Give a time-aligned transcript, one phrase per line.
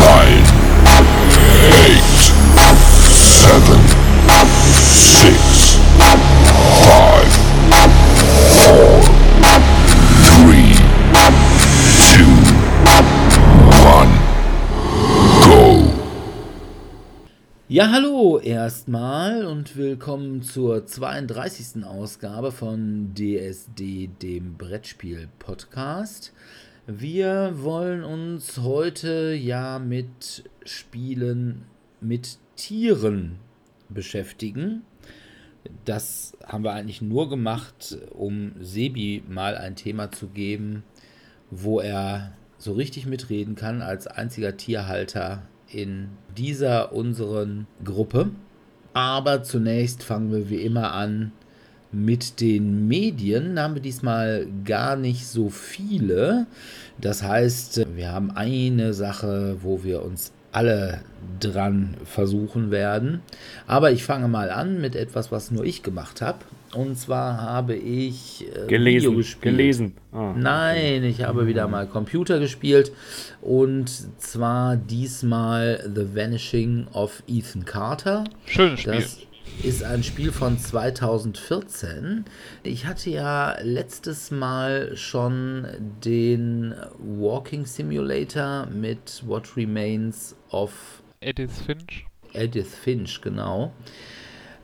[0.00, 1.04] 9, 8,
[3.36, 3.60] 7,
[5.20, 6.24] 6, 5,
[8.54, 9.02] 4,
[10.22, 10.56] 3, 2,
[13.82, 14.10] 1,
[15.44, 15.92] go!
[17.68, 21.84] Ja, hallo erstmal und willkommen zur 32.
[21.84, 26.32] Ausgabe von DSD, dem Brettspiel-Podcast.
[26.98, 31.62] Wir wollen uns heute ja mit Spielen
[32.00, 33.36] mit Tieren
[33.88, 34.82] beschäftigen.
[35.84, 40.82] Das haben wir eigentlich nur gemacht, um Sebi mal ein Thema zu geben,
[41.52, 48.30] wo er so richtig mitreden kann als einziger Tierhalter in dieser unseren Gruppe.
[48.94, 51.30] Aber zunächst fangen wir wie immer an
[51.92, 53.58] mit den Medien.
[53.58, 56.46] Haben wir diesmal gar nicht so viele.
[57.00, 61.00] Das heißt, wir haben eine Sache, wo wir uns alle
[61.38, 63.22] dran versuchen werden.
[63.66, 66.38] Aber ich fange mal an mit etwas, was nur ich gemacht habe.
[66.74, 69.16] Und zwar habe ich äh, Video Gelesen.
[69.16, 69.42] gespielt.
[69.42, 69.92] Gelesen.
[70.12, 72.92] Ah, Nein, ich habe wieder mal Computer gespielt
[73.42, 73.90] und
[74.20, 78.24] zwar diesmal The Vanishing of Ethan Carter.
[78.46, 78.92] Schönes Spiel.
[78.94, 79.18] Das
[79.62, 82.24] ist ein Spiel von 2014.
[82.62, 85.66] Ich hatte ja letztes Mal schon
[86.04, 92.06] den Walking Simulator mit What Remains of Edith Finch.
[92.32, 93.72] Edith Finch, genau.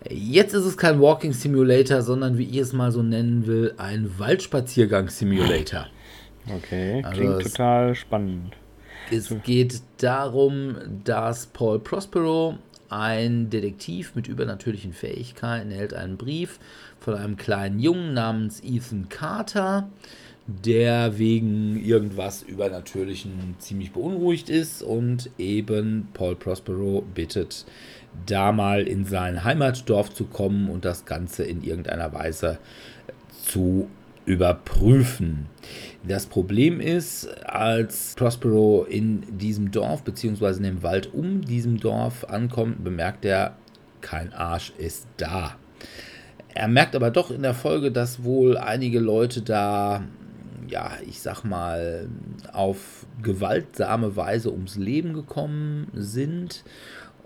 [0.08, 4.18] Jetzt ist es kein Walking Simulator, sondern wie ich es mal so nennen will, ein
[4.18, 5.86] Waldspaziergang-Simulator.
[6.54, 8.54] Okay, Also klingt es- total spannend.
[9.10, 12.58] Es geht darum, dass Paul Prospero,
[12.90, 16.58] ein Detektiv mit übernatürlichen Fähigkeiten, erhält einen Brief
[17.00, 19.88] von einem kleinen Jungen namens Ethan Carter,
[20.46, 27.66] der wegen irgendwas Übernatürlichen ziemlich beunruhigt ist und eben Paul Prospero bittet,
[28.26, 32.58] da mal in sein Heimatdorf zu kommen und das Ganze in irgendeiner Weise
[33.44, 33.88] zu
[34.24, 35.46] überprüfen.
[36.08, 42.24] Das Problem ist, als Prospero in diesem Dorf beziehungsweise in dem Wald um diesem Dorf
[42.24, 43.56] ankommt, bemerkt er,
[44.02, 45.56] kein Arsch ist da.
[46.54, 50.04] Er merkt aber doch in der Folge, dass wohl einige Leute da,
[50.68, 52.08] ja, ich sag mal,
[52.52, 56.62] auf gewaltsame Weise ums Leben gekommen sind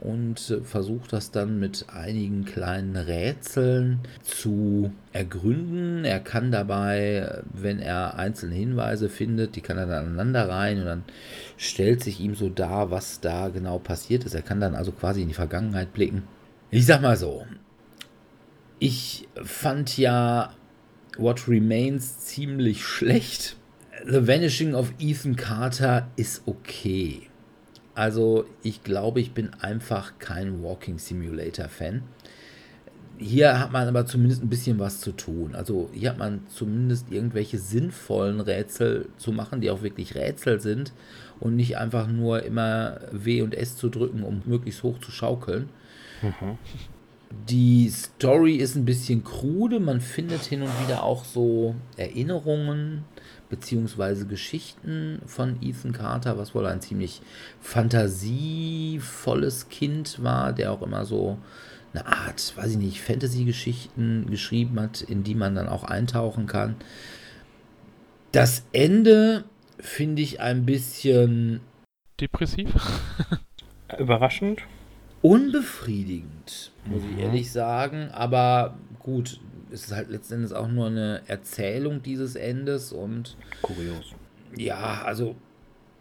[0.01, 6.05] und versucht das dann mit einigen kleinen Rätseln zu ergründen.
[6.05, 10.87] Er kann dabei, wenn er einzelne Hinweise findet, die kann er dann aneinander rein und
[10.87, 11.05] dann
[11.59, 14.35] stellt sich ihm so dar, was da genau passiert ist.
[14.35, 16.23] Er kann dann also quasi in die Vergangenheit blicken.
[16.71, 17.45] Ich sag mal so,
[18.79, 20.55] ich fand ja
[21.19, 23.57] What Remains ziemlich schlecht.
[24.07, 27.30] The Vanishing of Ethan Carter ist okay.
[28.01, 32.01] Also ich glaube, ich bin einfach kein Walking Simulator Fan.
[33.19, 35.55] Hier hat man aber zumindest ein bisschen was zu tun.
[35.55, 40.95] Also hier hat man zumindest irgendwelche sinnvollen Rätsel zu machen, die auch wirklich Rätsel sind
[41.41, 45.69] und nicht einfach nur immer W und S zu drücken, um möglichst hoch zu schaukeln.
[47.51, 49.79] Die Story ist ein bisschen krude.
[49.79, 53.05] Man findet hin und wieder auch so Erinnerungen
[53.51, 57.21] beziehungsweise Geschichten von Ethan Carter, was wohl ein ziemlich
[57.61, 61.37] fantasievolles Kind war, der auch immer so
[61.93, 66.77] eine Art, weiß ich nicht, Fantasy-Geschichten geschrieben hat, in die man dann auch eintauchen kann.
[68.33, 69.45] Das Ende
[69.81, 71.61] finde ich ein bisschen
[72.21, 72.71] Depressiv.
[73.99, 74.61] Überraschend.
[75.23, 77.19] unbefriedigend, muss ich Mhm.
[77.19, 78.11] ehrlich sagen.
[78.13, 79.41] Aber gut,
[79.73, 84.13] es ist halt letztendlich auch nur eine Erzählung dieses Endes und Kurios.
[84.57, 85.37] ja, also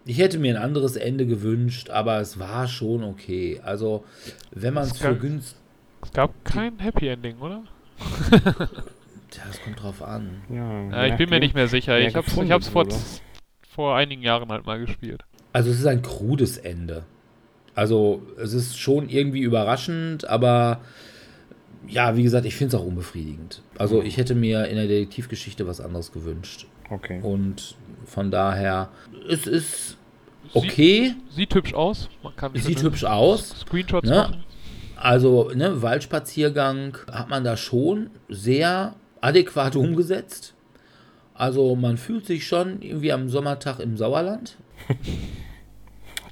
[0.06, 3.60] Ich hätte mir ein anderes Ende gewünscht, aber es war schon okay.
[3.62, 4.04] Also,
[4.50, 5.56] wenn man es Es für gab- günstig.
[6.02, 7.62] Es gab kein Happy Ending, oder?
[9.30, 10.40] Tja, das kommt drauf an.
[10.48, 11.98] Ja, ich bin mir nicht mehr sicher.
[12.00, 12.86] Ich hab's, ich gefunden hab's vor,
[13.68, 15.22] vor einigen Jahren halt mal gespielt.
[15.52, 17.04] Also, es ist ein krudes Ende.
[17.74, 20.80] Also, es ist schon irgendwie überraschend, aber
[21.86, 23.62] ja, wie gesagt, ich finde es auch unbefriedigend.
[23.78, 26.66] Also, ich hätte mir in der Detektivgeschichte was anderes gewünscht.
[26.90, 27.20] Okay.
[27.22, 28.90] Und von daher,
[29.28, 29.96] es ist
[30.54, 31.14] okay.
[31.28, 32.08] Sieht, sieht hübsch aus.
[32.22, 33.60] Man kann Es sieht hübsch aus.
[33.60, 34.16] Screenshots Ne?
[34.16, 34.44] machen.
[34.96, 40.54] Also, ne, Waldspaziergang hat man da schon sehr adäquat umgesetzt.
[41.34, 44.58] Also, man fühlt sich schon irgendwie am Sommertag im Sauerland.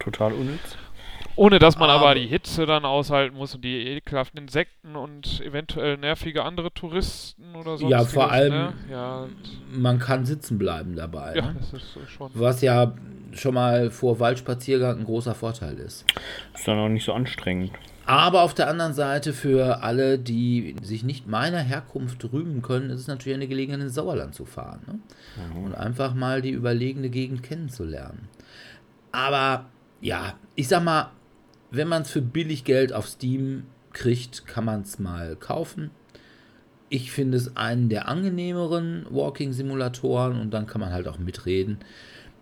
[0.00, 0.76] Total unnütz.
[1.38, 5.40] Ohne dass man aber, Aber- die Hitze dann aushalten muss und die ekelhaften Insekten und
[5.40, 7.88] eventuell nervige andere Touristen oder so.
[7.88, 8.73] Ja, vor allem- Ne?
[8.90, 9.26] Ja,
[9.70, 11.37] Man kann sitzen bleiben dabei.
[11.37, 11.56] ja, ne?
[11.58, 12.31] das ist so schon.
[12.35, 12.93] Was ja
[13.32, 16.05] schon mal vor Waldspaziergang ein großer Vorteil ist.
[16.55, 17.70] Ist dann auch nicht so anstrengend.
[18.05, 23.00] Aber auf der anderen Seite für alle, die sich nicht meiner Herkunft rühmen können, ist
[23.02, 24.81] es natürlich eine Gelegenheit, ins Sauerland zu fahren.
[24.87, 25.62] Ne?
[25.62, 28.29] Und einfach mal die überlegene Gegend kennenzulernen.
[29.12, 29.67] Aber
[30.00, 31.11] ja, ich sag mal,
[31.70, 35.90] wenn man es für billig Geld auf Steam kriegt, kann man es mal kaufen.
[36.88, 41.78] Ich finde es einen der angenehmeren Walking-Simulatoren und dann kann man halt auch mitreden.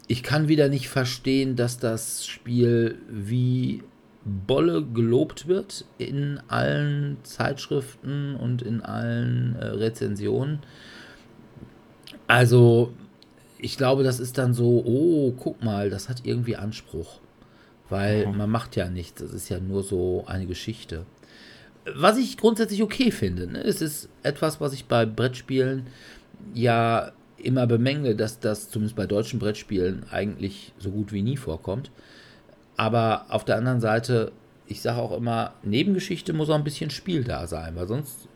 [0.07, 3.83] Ich kann wieder nicht verstehen, dass das Spiel wie
[4.25, 10.61] Bolle gelobt wird in allen Zeitschriften und in allen äh, Rezensionen.
[12.27, 12.93] Also,
[13.59, 17.21] ich glaube, das ist dann so, oh, guck mal, das hat irgendwie Anspruch.
[17.89, 21.07] Weil man macht ja nichts, das ist ja nur so eine Geschichte.
[21.95, 23.61] Was ich grundsätzlich okay finde, ne?
[23.63, 25.87] es ist etwas, was ich bei Brettspielen
[26.53, 31.91] ja immer bemängle, dass das zumindest bei deutschen Brettspielen eigentlich so gut wie nie vorkommt.
[32.77, 34.33] Aber auf der anderen Seite,
[34.67, 38.29] ich sage auch immer, Nebengeschichte muss auch ein bisschen Spiel da sein, weil sonst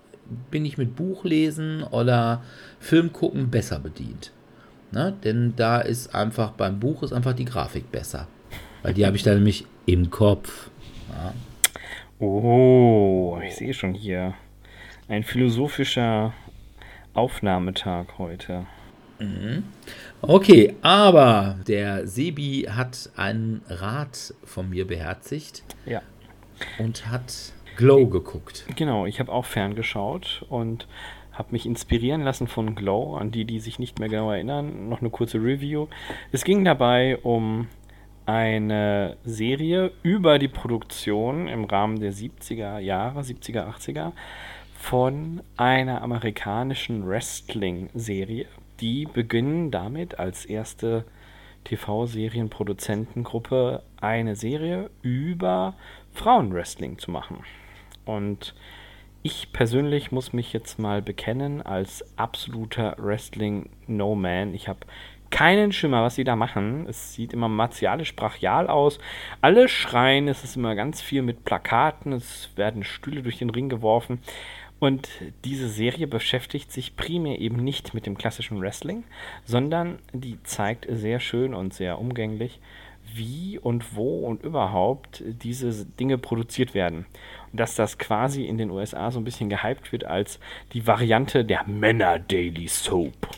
[0.51, 2.43] bin ich mit Buchlesen oder
[2.79, 4.33] Film gucken besser bedient.
[4.93, 5.15] Ne?
[5.25, 8.29] Denn da ist einfach, beim Buch ist einfach die Grafik besser.
[8.83, 10.71] Weil die habe ich da nämlich im Kopf.
[11.11, 11.35] Ja.
[12.19, 14.35] Oh, ich sehe schon hier.
[15.09, 16.33] Ein philosophischer
[17.15, 18.67] Aufnahmetag heute.
[20.23, 26.01] Okay, aber der Sebi hat einen Rat von mir beherzigt Ja.
[26.79, 28.65] und hat Glow geguckt.
[28.77, 30.87] Genau, ich habe auch ferngeschaut und
[31.33, 33.17] habe mich inspirieren lassen von Glow.
[33.17, 35.87] An die, die sich nicht mehr genau erinnern, noch eine kurze Review.
[36.33, 37.69] Es ging dabei um
[38.27, 44.13] eine Serie über die Produktion im Rahmen der 70er Jahre, 70er, 80er
[44.75, 48.47] von einer amerikanischen Wrestling-Serie.
[48.81, 51.05] Die beginnen damit als erste
[51.65, 55.75] TV-Serienproduzentengruppe eine Serie über
[56.13, 57.45] Frauenwrestling zu machen.
[58.07, 58.55] Und
[59.23, 64.55] ich persönlich muss mich jetzt mal bekennen als absoluter Wrestling-No-Man.
[64.55, 64.81] Ich habe
[65.31, 66.87] keinen Schimmer, was sie da machen.
[66.89, 68.99] Es sieht immer martialisch brachial aus.
[69.41, 73.69] Alle schreien, es ist immer ganz viel mit Plakaten, es werden Stühle durch den Ring
[73.69, 74.21] geworfen.
[74.81, 75.09] Und
[75.45, 79.05] diese Serie beschäftigt sich primär eben nicht mit dem klassischen Wrestling,
[79.45, 82.61] sondern die zeigt sehr schön und sehr umgänglich,
[83.15, 87.05] wie und wo und überhaupt diese Dinge produziert werden.
[87.53, 90.41] Und dass das quasi in den USA so ein bisschen gehypt wird als
[90.73, 93.29] die Variante der Männer-Daily Soap.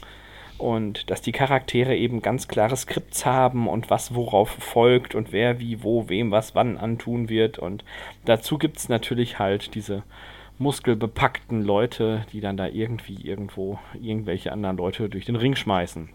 [0.63, 5.59] Und dass die Charaktere eben ganz klare Skripts haben und was worauf folgt und wer
[5.59, 7.59] wie wo wem was wann antun wird.
[7.59, 7.85] Und
[8.27, 10.05] dazu gibt es natürlich halt diese
[10.59, 16.11] muskelbepackten Leute, die dann da irgendwie irgendwo irgendwelche anderen Leute durch den Ring schmeißen.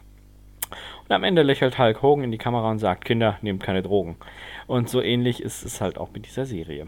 [1.04, 4.16] Und am Ende lächelt Hulk Hogan in die Kamera und sagt, Kinder, nehmt keine Drogen.
[4.66, 6.88] Und so ähnlich ist es halt auch mit dieser Serie.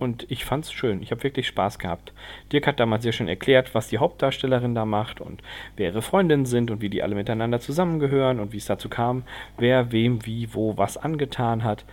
[0.00, 1.02] Und ich fand's schön.
[1.02, 2.14] Ich habe wirklich Spaß gehabt.
[2.52, 5.42] Dirk hat damals sehr schön erklärt, was die Hauptdarstellerin da macht und
[5.76, 9.24] wer ihre Freundinnen sind und wie die alle miteinander zusammengehören und wie es dazu kam,
[9.58, 11.84] wer wem wie wo was angetan hat.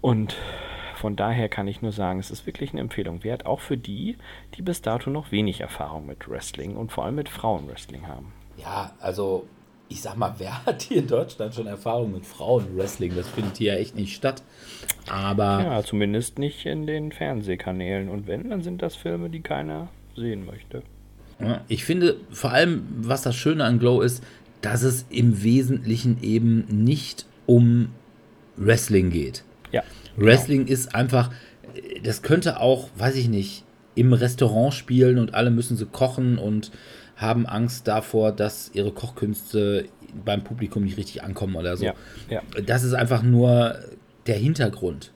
[0.00, 0.36] Und
[0.96, 4.18] von daher kann ich nur sagen, es ist wirklich eine Empfehlung wert, auch für die,
[4.54, 8.32] die bis dato noch wenig Erfahrung mit Wrestling und vor allem mit Frauenwrestling haben.
[8.56, 9.46] Ja, also
[9.92, 13.14] ich sag mal, wer hat hier in Deutschland schon Erfahrung mit Frauenwrestling?
[13.14, 14.42] Das findet hier ja echt nicht statt.
[15.08, 18.08] Aber Ja, zumindest nicht in den Fernsehkanälen.
[18.08, 20.82] Und wenn, dann sind das Filme, die keiner sehen möchte.
[21.66, 24.22] Ich finde vor allem, was das Schöne an Glow ist,
[24.60, 27.88] dass es im Wesentlichen eben nicht um
[28.56, 29.42] Wrestling geht.
[29.72, 29.82] Ja.
[30.16, 31.32] Wrestling ist einfach,
[32.04, 33.64] das könnte auch, weiß ich nicht,
[33.96, 36.70] im Restaurant spielen und alle müssen sie kochen und
[37.22, 39.86] haben Angst davor, dass ihre Kochkünste
[40.24, 41.86] beim Publikum nicht richtig ankommen oder so.
[41.86, 41.94] Ja,
[42.28, 42.42] ja.
[42.66, 43.78] Das ist einfach nur
[44.26, 45.12] der Hintergrund,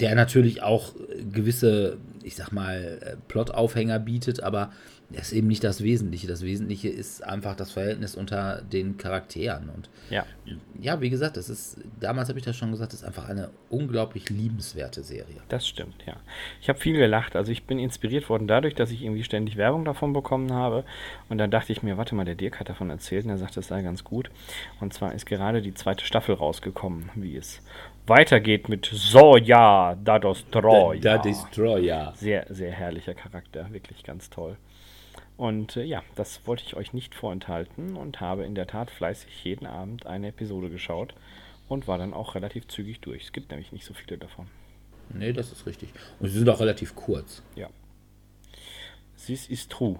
[0.00, 0.92] der natürlich auch
[1.32, 4.70] gewisse, ich sag mal, äh, Plot-Aufhänger bietet, aber
[5.10, 6.26] das ist eben nicht das Wesentliche.
[6.26, 9.68] Das Wesentliche ist einfach das Verhältnis unter den Charakteren.
[9.68, 10.24] Und Ja.
[10.80, 13.50] ja, wie gesagt, das ist, damals habe ich das schon gesagt, das ist einfach eine
[13.70, 15.36] unglaublich liebenswerte Serie.
[15.48, 16.16] Das stimmt, ja.
[16.60, 17.36] Ich habe viel gelacht.
[17.36, 20.84] Also ich bin inspiriert worden dadurch, dass ich irgendwie ständig Werbung davon bekommen habe.
[21.28, 23.56] Und dann dachte ich mir, warte mal, der Dirk hat davon erzählt und er sagt,
[23.56, 24.30] das sei ganz gut.
[24.80, 27.60] Und zwar ist gerade die zweite Staffel rausgekommen, wie es
[28.06, 31.00] weitergeht mit Soja, da Destroy.
[31.00, 32.12] Der Destroyer.
[32.16, 34.56] Sehr, sehr herrlicher Charakter, wirklich ganz toll.
[35.36, 39.44] Und äh, ja, das wollte ich euch nicht vorenthalten und habe in der Tat fleißig
[39.44, 41.14] jeden Abend eine Episode geschaut
[41.68, 43.24] und war dann auch relativ zügig durch.
[43.24, 44.46] Es gibt nämlich nicht so viele davon.
[45.12, 45.90] Nee, das ist richtig.
[46.20, 47.42] Und sie sind auch relativ kurz.
[47.56, 47.68] Ja.
[49.26, 49.98] This is true.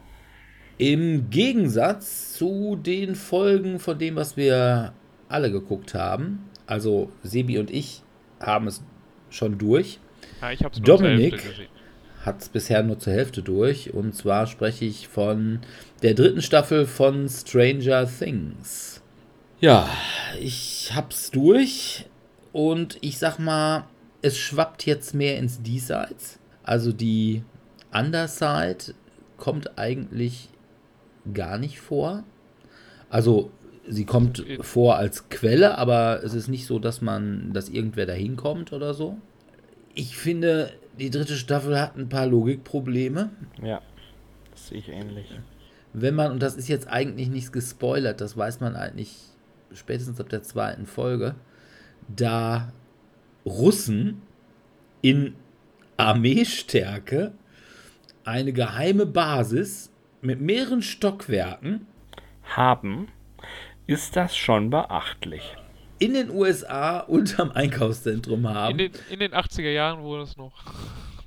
[0.79, 4.93] Im Gegensatz zu den Folgen von dem, was wir
[5.29, 8.03] alle geguckt haben, also Sebi und ich
[8.41, 8.83] haben es
[9.31, 9.99] schon durch,
[10.41, 11.43] Ja, ich habe es Dominik.
[12.25, 13.93] Hat es bisher nur zur Hälfte durch.
[13.93, 15.61] Und zwar spreche ich von
[16.02, 19.02] der dritten Staffel von Stranger Things.
[19.61, 19.88] Ja,
[20.40, 22.07] ich hab's durch
[22.52, 23.85] und ich sag mal,
[24.23, 26.38] es schwappt jetzt mehr ins Diesseits.
[26.62, 27.43] Also die
[27.93, 28.95] Underside
[29.37, 30.49] kommt eigentlich
[31.33, 32.25] gar nicht vor.
[33.11, 33.50] Also
[33.87, 38.14] sie kommt vor als Quelle, aber es ist nicht so, dass man, dass irgendwer da
[38.14, 39.19] hinkommt oder so.
[39.95, 43.31] Ich finde, die dritte Staffel hat ein paar Logikprobleme.
[43.63, 43.81] Ja,
[44.53, 45.27] das sehe ich ähnlich.
[45.93, 49.17] Wenn man, und das ist jetzt eigentlich nichts gespoilert, das weiß man eigentlich
[49.73, 51.35] spätestens ab der zweiten Folge,
[52.09, 52.73] da
[53.47, 54.23] Russen
[55.03, 55.35] in
[55.97, 57.33] Armeestärke
[58.25, 61.87] eine geheime Basis mit mehreren Stockwerken
[62.43, 63.09] Haben,
[63.87, 65.57] ist das schon beachtlich.
[65.99, 68.79] in den USA unterm Einkaufszentrum In haben.
[68.79, 70.55] den, in den 80er Jahren wurde es noch,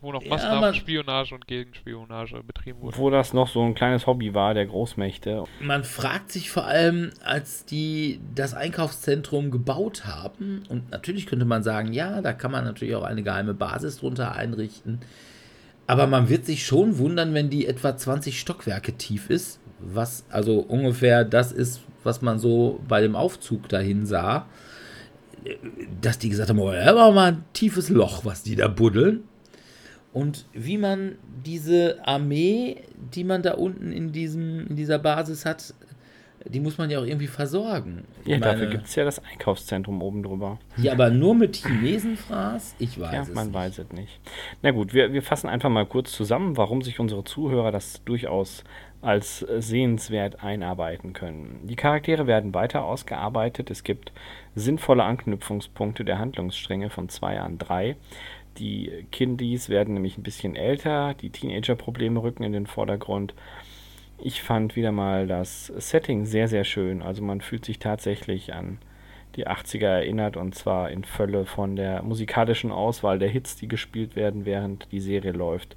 [0.01, 2.98] wo noch Ja, massenhaft man- Spionage und Gegenspionage betrieben wurde.
[2.98, 5.44] Wo das noch so ein kleines Hobby war, der Großmächte.
[5.62, 11.63] Man fragt sich vor allem, als die das Einkaufszentrum gebaut haben, und natürlich könnte man
[11.63, 15.00] sagen, ja, da kann man natürlich auch eine geheime Basis drunter einrichten.
[15.88, 20.60] Aber man wird sich schon wundern, wenn die etwa 20 Stockwerke tief ist, was also
[20.60, 24.48] ungefähr das ist, was man so bei dem Aufzug dahin sah,
[26.01, 29.24] dass die gesagt haben, oh, da war mal ein tiefes Loch, was die da buddeln.
[30.14, 32.78] Und wie man diese Armee,
[33.14, 35.74] die man da unten in, diesem, in dieser Basis hat,
[36.46, 38.06] die muss man ja auch irgendwie versorgen.
[38.26, 40.60] Ja, dafür meine- gibt es ja das Einkaufszentrum oben drüber.
[40.78, 42.76] Ja, aber nur mit Chinesenfraß?
[42.80, 43.54] Ich weiß Ja, es man nicht.
[43.56, 44.20] weiß es nicht.
[44.62, 48.64] Na gut, wir, wir fassen einfach mal kurz zusammen, warum sich unsere Zuhörer das durchaus
[49.02, 51.60] als sehenswert einarbeiten können.
[51.68, 53.70] Die Charaktere werden weiter ausgearbeitet.
[53.70, 54.12] Es gibt
[54.56, 57.96] sinnvolle Anknüpfungspunkte der Handlungsstränge von zwei an drei.
[58.58, 63.34] Die Kindies werden nämlich ein bisschen älter, die Teenager-Probleme rücken in den Vordergrund.
[64.20, 67.02] Ich fand wieder mal das Setting sehr, sehr schön.
[67.02, 68.80] Also man fühlt sich tatsächlich an
[69.36, 74.16] die 80er erinnert und zwar in Fülle von der musikalischen Auswahl der Hits, die gespielt
[74.16, 75.76] werden, während die Serie läuft.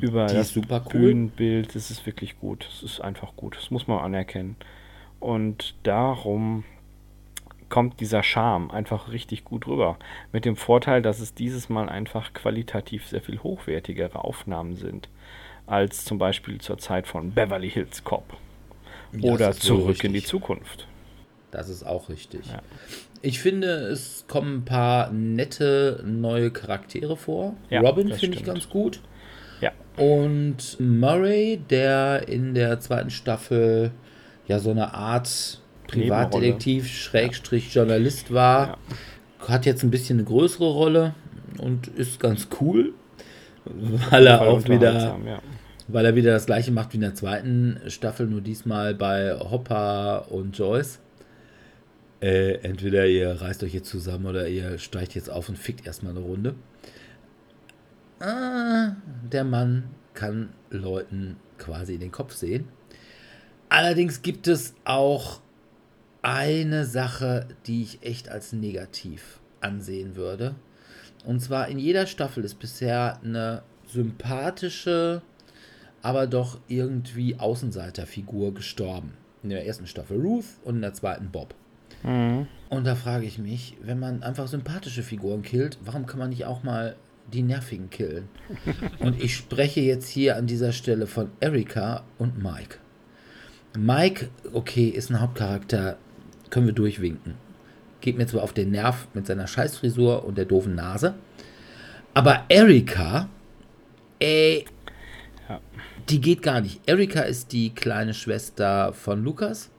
[0.00, 1.00] Über Die das super cool.
[1.00, 2.66] Bühnenbild, es ist wirklich gut.
[2.68, 3.56] Es ist einfach gut.
[3.56, 4.56] Das muss man anerkennen.
[5.20, 6.64] Und darum
[7.68, 9.98] kommt dieser Charme einfach richtig gut rüber.
[10.32, 15.08] Mit dem Vorteil, dass es dieses Mal einfach qualitativ sehr viel hochwertigere Aufnahmen sind,
[15.66, 18.36] als zum Beispiel zur Zeit von Beverly Hills Cop.
[19.22, 20.22] Oder zurück in die.
[20.22, 20.86] Zukunft.
[21.50, 22.46] Das ist auch richtig.
[22.46, 22.60] Ja.
[23.22, 27.54] Ich finde, es kommen ein paar nette neue Charaktere vor.
[27.70, 29.00] Ja, Robin finde ich ganz gut.
[29.60, 29.72] Ja.
[29.96, 33.92] Und Murray, der in der zweiten Staffel
[34.46, 38.78] ja so eine Art Privatdetektiv, Schrägstrich Journalist war,
[39.40, 41.14] hat jetzt ein bisschen eine größere Rolle
[41.58, 42.92] und ist ganz cool,
[44.10, 45.40] weil er auch wieder ja.
[45.88, 50.26] weil er wieder das gleiche macht wie in der zweiten Staffel, nur diesmal bei Hopper
[50.30, 51.00] und Joyce.
[52.20, 56.12] Äh, entweder ihr reißt euch jetzt zusammen oder ihr steigt jetzt auf und fickt erstmal
[56.12, 56.54] eine Runde.
[58.20, 58.96] Ah,
[59.30, 62.68] der Mann kann Leuten quasi in den Kopf sehen.
[63.68, 65.40] Allerdings gibt es auch
[66.26, 70.56] eine Sache, die ich echt als negativ ansehen würde.
[71.24, 75.22] Und zwar in jeder Staffel ist bisher eine sympathische,
[76.02, 79.12] aber doch irgendwie Außenseiterfigur gestorben.
[79.44, 81.54] In der ersten Staffel Ruth und in der zweiten Bob.
[82.02, 82.48] Mhm.
[82.70, 86.44] Und da frage ich mich, wenn man einfach sympathische Figuren killt, warum kann man nicht
[86.44, 86.96] auch mal
[87.32, 88.28] die nervigen killen?
[88.98, 92.78] und ich spreche jetzt hier an dieser Stelle von Erika und Mike.
[93.78, 95.98] Mike, okay, ist ein Hauptcharakter.
[96.50, 97.34] Können wir durchwinken.
[98.00, 101.14] Geht mir zwar auf den Nerv mit seiner Scheißfrisur und der doofen Nase,
[102.14, 103.28] aber Erika,
[104.20, 104.64] ey,
[105.48, 105.60] Ja.
[106.08, 106.80] die geht gar nicht.
[106.86, 109.70] Erika ist die kleine Schwester von Lukas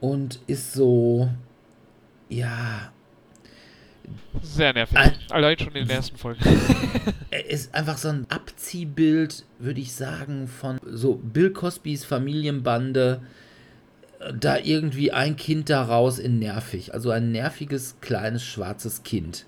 [0.00, 1.28] und ist so,
[2.28, 2.92] ja,
[4.42, 4.98] Sehr nervig.
[4.98, 6.40] Ein- Allein schon in den ersten Folgen.
[7.30, 13.22] er ist einfach so ein Abziehbild, würde ich sagen, von so Bill Cosbys Familienbande.
[14.38, 16.94] Da irgendwie ein Kind daraus in nervig.
[16.94, 19.46] Also ein nerviges, kleines, schwarzes Kind.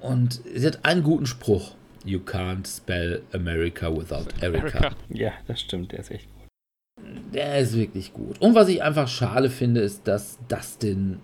[0.00, 1.74] Und sie hat einen guten Spruch.
[2.04, 4.78] You can't spell America without Erica.
[4.78, 4.90] America.
[5.10, 6.48] Ja, das stimmt, der ist echt gut.
[7.34, 8.40] Der ist wirklich gut.
[8.40, 11.20] Und was ich einfach schade finde, ist, dass Dustin,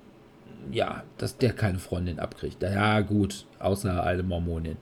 [0.71, 2.63] ja, dass der keine Freundin abkriegt.
[2.63, 4.77] Ja, gut, außer eine Mormonin,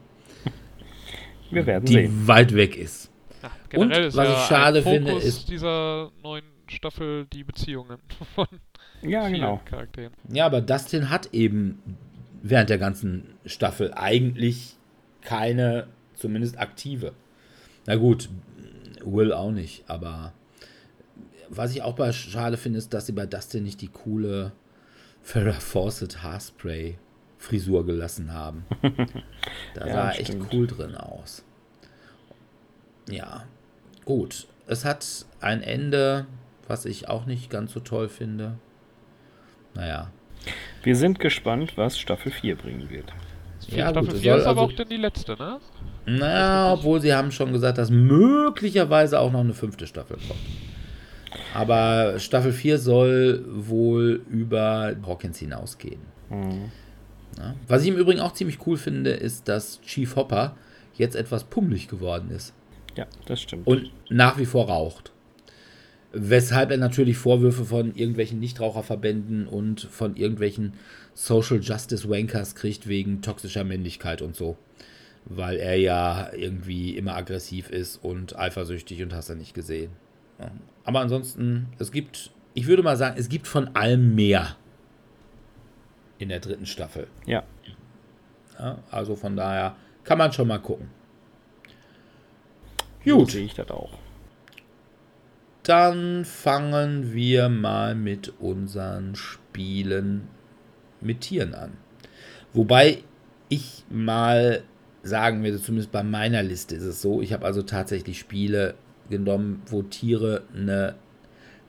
[1.51, 2.27] Wir werden die sehen.
[2.27, 3.11] weit weg ist.
[3.43, 7.45] Ja, generell Und ist was ja ich schade finde, Fokus ist- dieser neuen Staffel die
[7.45, 7.99] Beziehungen
[8.35, 8.47] von
[9.03, 9.61] Ja, genau.
[9.65, 10.13] Charakteren.
[10.29, 11.83] Ja, aber Dustin hat eben
[12.43, 14.77] während der ganzen Staffel eigentlich
[15.23, 17.13] keine, zumindest aktive.
[17.87, 18.29] Na gut,
[19.07, 20.33] Will auch nicht, aber
[21.51, 24.53] was ich auch bei schade finde, ist, dass sie bei Dustin nicht die coole
[25.23, 26.97] Farrah Fawcett Haarspray
[27.37, 28.65] Frisur gelassen haben.
[29.75, 30.55] Da Ja, sah echt stimmt.
[30.55, 31.45] cool drin aus.
[33.11, 33.45] Ja,
[34.07, 34.47] gut.
[34.67, 36.27] Es hat ein Ende,
[36.69, 38.59] was ich auch nicht ganz so toll finde.
[39.75, 40.11] Naja,
[40.83, 43.13] Wir sind gespannt, was Staffel 4 bringen wird.
[43.69, 45.59] Ja, Staffel gut, es 4 soll ist aber also- auch dann die letzte, ne?
[46.07, 50.39] Naja, obwohl sie haben schon gesagt, dass möglicherweise auch noch eine fünfte Staffel kommt.
[51.55, 56.01] Aber Staffel 4 soll wohl über Hawkins hinausgehen.
[56.29, 56.71] Mhm.
[57.39, 57.55] Ja.
[57.67, 60.57] Was ich im Übrigen auch ziemlich cool finde, ist, dass Chief Hopper
[60.95, 62.53] jetzt etwas pummelig geworden ist
[62.97, 63.67] Ja, das stimmt.
[63.67, 65.11] und nach wie vor raucht.
[66.15, 70.75] Weshalb er natürlich Vorwürfe von irgendwelchen Nichtraucherverbänden und von irgendwelchen
[71.13, 74.57] Social Justice Wankers kriegt wegen toxischer Männlichkeit und so.
[75.25, 79.91] Weil er ja irgendwie immer aggressiv ist und eifersüchtig und hast du nicht gesehen.
[80.39, 80.51] Ja.
[80.85, 84.57] Aber ansonsten, es gibt, ich würde mal sagen, es gibt von allem mehr
[86.19, 87.09] in der dritten Staffel.
[87.27, 87.43] ja,
[88.59, 89.75] Ja, also von daher
[90.05, 90.91] kann man schon mal gucken.
[93.05, 93.33] so Gut.
[93.33, 93.99] sehe ich das auch.
[95.65, 100.29] Dann fangen wir mal mit unseren Spielen
[101.01, 101.73] mit Tieren an.
[102.53, 102.99] Wobei
[103.49, 104.63] ich mal
[105.03, 108.75] sagen würde, zumindest bei meiner Liste ist es so, ich habe also tatsächlich Spiele
[109.11, 110.95] genommen, wo Tiere eine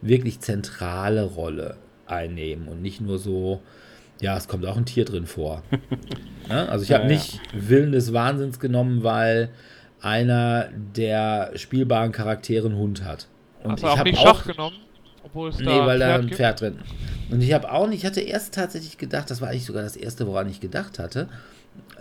[0.01, 3.62] wirklich zentrale Rolle einnehmen und nicht nur so,
[4.21, 5.63] ja, es kommt auch ein Tier drin vor.
[6.49, 7.15] ja, also ich habe Ja, ja.
[7.15, 9.49] nicht Willen des Wahnsinns genommen, weil
[10.01, 13.27] einer der spielbaren Charaktere einen Hund hat.
[13.65, 14.75] Und Hast du ich auch habe nicht auch Schach genommen?
[15.23, 16.36] Obwohl es Nee, da weil da ein gibt?
[16.36, 16.80] Pferd drin.
[17.32, 19.95] Und ich habe auch nicht, ich hatte erst tatsächlich gedacht, das war eigentlich sogar das
[19.95, 21.28] erste, woran ich gedacht hatte.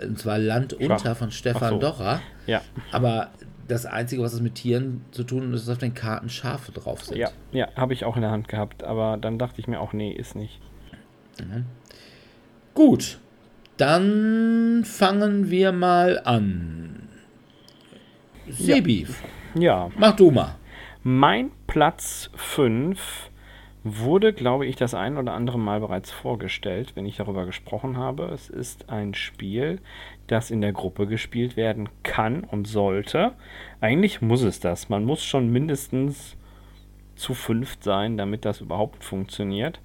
[0.02, 1.78] Und zwar Land unter von Stefan so.
[1.80, 2.20] Docher.
[2.46, 2.60] Ja,
[2.92, 3.30] Aber
[3.66, 6.70] das Einzige, was es mit Tieren zu tun hat, ist, dass auf den Karten Schafe
[6.72, 7.16] drauf sind.
[7.16, 9.92] ja, ja, habe ich auch in der Hand gehabt, aber dann dachte ich mir auch,
[9.94, 10.60] nee, ist nicht.
[12.74, 13.18] Gut,
[13.76, 17.08] dann fangen wir mal an.
[18.48, 19.06] Sebi,
[19.54, 20.56] Ja, mach du mal.
[21.04, 23.30] Mein Platz 5
[23.84, 28.30] wurde, glaube ich, das ein oder andere Mal bereits vorgestellt, wenn ich darüber gesprochen habe.
[28.32, 29.82] Es ist ein Spiel,
[30.26, 33.34] das in der Gruppe gespielt werden kann und sollte.
[33.82, 34.88] Eigentlich muss es das.
[34.88, 36.38] Man muss schon mindestens
[37.16, 39.82] zu fünft sein, damit das überhaupt funktioniert.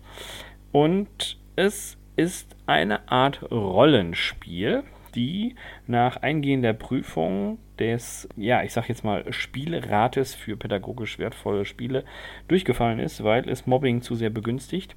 [0.72, 4.84] Und es ist eine Art Rollenspiel,
[5.16, 5.56] die
[5.86, 12.04] nach eingehender Prüfung des, ja, ich sag jetzt mal, Spielrates für pädagogisch wertvolle Spiele
[12.48, 14.96] durchgefallen ist, weil es Mobbing zu sehr begünstigt.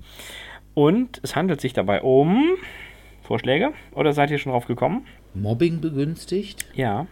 [0.75, 2.55] Und es handelt sich dabei um
[3.23, 5.07] Vorschläge oder seid ihr schon drauf gekommen?
[5.35, 6.66] Mobbing begünstigt?
[6.75, 7.07] Ja,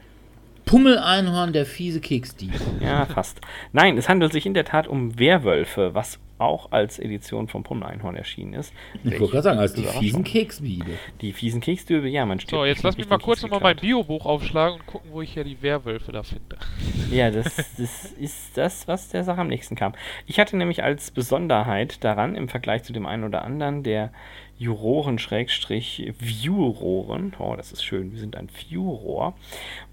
[0.70, 2.52] Pummeleinhorn, der fiese Keksdieb.
[2.80, 3.40] ja, fast.
[3.72, 8.16] Nein, es handelt sich in der Tat um Werwölfe, was auch als Edition vom Pummeleinhorn
[8.16, 8.72] erschienen ist.
[9.04, 10.92] Ich wollte gerade sagen, als die fiesen Keksbiebe.
[11.20, 12.50] Die fiesen Keksdübe, ja, man steht.
[12.50, 13.76] So, jetzt lass mich mal kurz nochmal mein.
[13.76, 16.56] Biobuch aufschlagen und gucken, wo ich hier die Werwölfe da finde.
[17.10, 19.94] Ja, das, das ist das, was der Sache am nächsten kam.
[20.26, 24.12] Ich hatte nämlich als Besonderheit daran, im Vergleich zu dem einen oder anderen, der
[24.60, 27.32] Juroren Schrägstrich Viewrohren.
[27.38, 28.12] Oh, das ist schön.
[28.12, 29.32] Wir sind ein Viewrohr.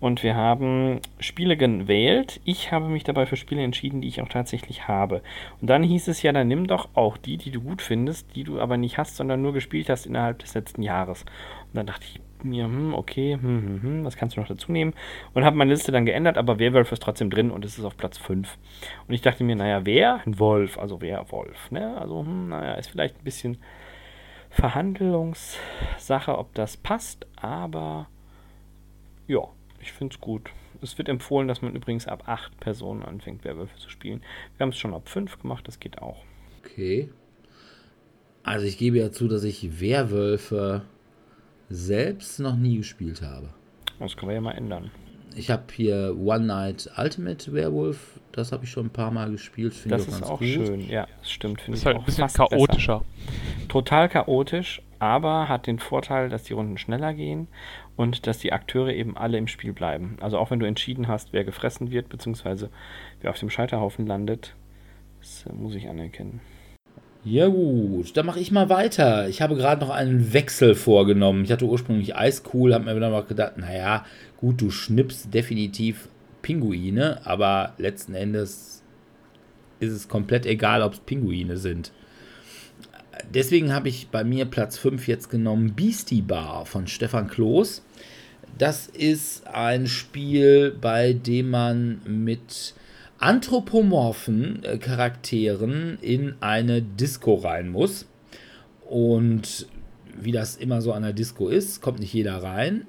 [0.01, 2.41] Und wir haben Spiele gewählt.
[2.43, 5.21] Ich habe mich dabei für Spiele entschieden, die ich auch tatsächlich habe.
[5.61, 8.43] Und dann hieß es ja, dann nimm doch auch die, die du gut findest, die
[8.43, 11.21] du aber nicht hast, sondern nur gespielt hast innerhalb des letzten Jahres.
[11.21, 14.73] Und dann dachte ich mir, hm, okay, hm, hm, hm, was kannst du noch dazu
[14.73, 14.93] nehmen?
[15.33, 17.95] Und habe meine Liste dann geändert, aber Werwolf ist trotzdem drin und es ist auf
[17.95, 18.57] Platz 5.
[19.07, 20.19] Und ich dachte mir, naja, wer?
[20.25, 21.97] Ein Wolf, also wer Wolf, ne?
[21.97, 23.59] Also, hm, naja, ist vielleicht ein bisschen
[24.49, 28.07] Verhandlungssache, ob das passt, aber
[29.27, 29.41] ja,
[29.79, 30.49] ich finde es gut.
[30.81, 34.21] Es wird empfohlen, dass man übrigens ab 8 Personen anfängt, Werwölfe zu spielen.
[34.55, 36.23] Wir haben es schon ab 5 gemacht, das geht auch.
[36.59, 37.09] Okay.
[38.43, 40.83] Also ich gebe ja zu, dass ich Werwölfe
[41.69, 43.49] selbst noch nie gespielt habe.
[43.99, 44.91] Das können wir ja mal ändern.
[45.37, 49.73] Ich habe hier One Night Ultimate Werewolf, das habe ich schon ein paar Mal gespielt.
[49.85, 50.47] Das ist auch gut.
[50.47, 51.61] schön, ja, das stimmt.
[51.61, 52.99] Finde ich halt auch ein bisschen chaotischer.
[52.99, 53.67] Besser.
[53.67, 57.47] Total chaotisch, aber hat den Vorteil, dass die Runden schneller gehen
[57.95, 60.17] und dass die Akteure eben alle im Spiel bleiben.
[60.21, 62.71] Also auch wenn du entschieden hast, wer gefressen wird, beziehungsweise
[63.21, 64.55] wer auf dem Scheiterhaufen landet,
[65.19, 66.41] das muss ich anerkennen.
[67.29, 69.27] Ja gut, dann mache ich mal weiter.
[69.27, 71.43] Ich habe gerade noch einen Wechsel vorgenommen.
[71.43, 74.05] Ich hatte ursprünglich Eiscool, habe mir dann mal gedacht, naja,
[74.37, 76.09] gut, du schnippst definitiv
[76.41, 78.83] Pinguine, aber letzten Endes
[79.79, 81.91] ist es komplett egal, ob es Pinguine sind.
[83.33, 87.83] Deswegen habe ich bei mir Platz 5 jetzt genommen Beastie Bar von Stefan Kloß.
[88.57, 92.73] Das ist ein Spiel, bei dem man mit
[93.19, 98.05] anthropomorphen äh, Charakteren in eine Disco rein muss.
[98.85, 99.67] Und
[100.19, 102.87] wie das immer so an der Disco ist, kommt nicht jeder rein.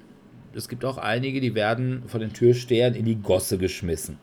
[0.53, 4.17] Es gibt auch einige, die werden von den Türstehern in die Gosse geschmissen.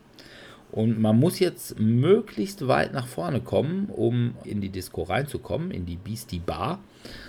[0.71, 5.85] Und man muss jetzt möglichst weit nach vorne kommen, um in die Disco reinzukommen, in
[5.85, 6.79] die Beastie Bar.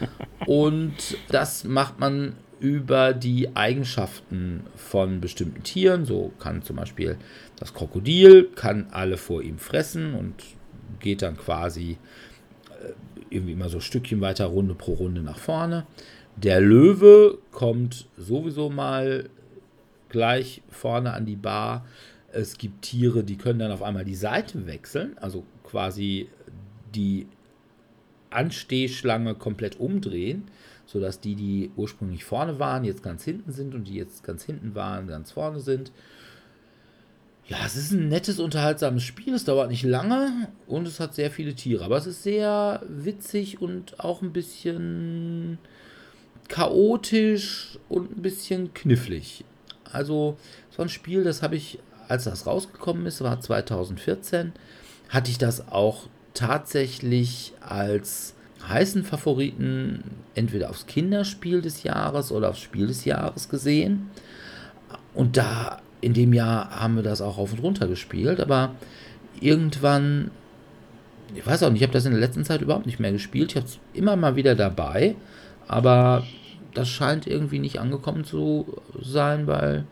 [0.46, 6.04] Und das macht man über die Eigenschaften von bestimmten Tieren.
[6.04, 7.16] So kann zum Beispiel
[7.56, 10.34] das Krokodil kann alle vor ihm fressen und
[11.00, 11.98] geht dann quasi
[12.82, 12.92] äh,
[13.30, 15.86] irgendwie immer so Stückchen weiter Runde pro Runde nach vorne.
[16.42, 19.28] Der Löwe kommt sowieso mal
[20.08, 21.86] gleich vorne an die Bar.
[22.32, 26.28] Es gibt Tiere, die können dann auf einmal die Seite wechseln, also quasi
[26.94, 27.26] die
[28.30, 30.48] Anstehschlange komplett umdrehen
[30.88, 34.74] sodass die, die ursprünglich vorne waren, jetzt ganz hinten sind und die jetzt ganz hinten
[34.74, 35.92] waren, ganz vorne sind.
[37.46, 39.34] Ja, es ist ein nettes, unterhaltsames Spiel.
[39.34, 41.84] Es dauert nicht lange und es hat sehr viele Tiere.
[41.84, 45.58] Aber es ist sehr witzig und auch ein bisschen
[46.48, 49.44] chaotisch und ein bisschen knifflig.
[49.92, 50.36] Also,
[50.70, 54.52] so ein Spiel, das habe ich, als das rausgekommen ist, war 2014,
[55.08, 58.34] hatte ich das auch tatsächlich als
[58.66, 60.02] heißen Favoriten
[60.34, 64.10] entweder aufs Kinderspiel des Jahres oder aufs Spiel des Jahres gesehen.
[65.14, 68.72] Und da in dem Jahr haben wir das auch auf und runter gespielt, aber
[69.40, 70.30] irgendwann,
[71.34, 73.50] ich weiß auch nicht, ich habe das in der letzten Zeit überhaupt nicht mehr gespielt.
[73.50, 75.16] Ich habe es immer mal wieder dabei,
[75.68, 76.24] aber
[76.74, 79.84] das scheint irgendwie nicht angekommen zu sein, weil,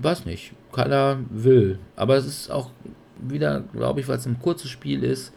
[0.00, 1.78] weiß nicht, keiner will.
[1.96, 2.70] Aber es ist auch
[3.20, 5.32] wieder, glaube ich, weil es ein kurzes Spiel ist,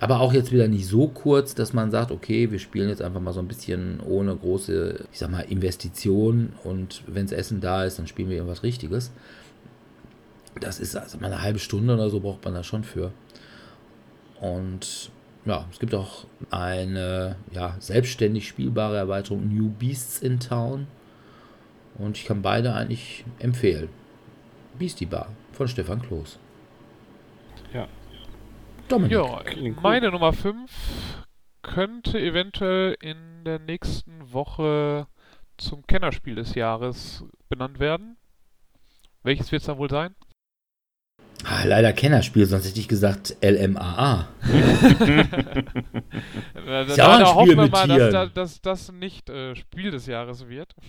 [0.00, 3.20] aber auch jetzt wieder nicht so kurz, dass man sagt, okay, wir spielen jetzt einfach
[3.20, 7.98] mal so ein bisschen ohne große, ich sag mal, Investition und wenns Essen da ist,
[7.98, 9.10] dann spielen wir irgendwas Richtiges.
[10.60, 13.12] Das ist also mal eine halbe Stunde oder so braucht man da schon für.
[14.40, 15.10] Und
[15.48, 20.86] ja, es gibt auch eine ja, selbstständig spielbare Erweiterung New Beasts in Town.
[21.96, 23.88] Und ich kann beide eigentlich empfehlen.
[24.78, 26.38] Beastie Bar von Stefan Kloß.
[27.72, 27.88] Ja,
[28.88, 29.12] Dominik.
[29.12, 29.42] Ja,
[29.82, 31.26] meine Nummer 5
[31.62, 35.06] könnte eventuell in der nächsten Woche
[35.56, 38.16] zum Kennerspiel des Jahres benannt werden.
[39.22, 40.14] Welches wird es dann wohl sein?
[41.44, 44.28] Ah, leider Kennerspiel, sonst hätte ich gesagt LMAA.
[46.66, 50.74] da, da, da hoffen wir mal, dass, dass, das nicht äh, Spiel des Jahres wird.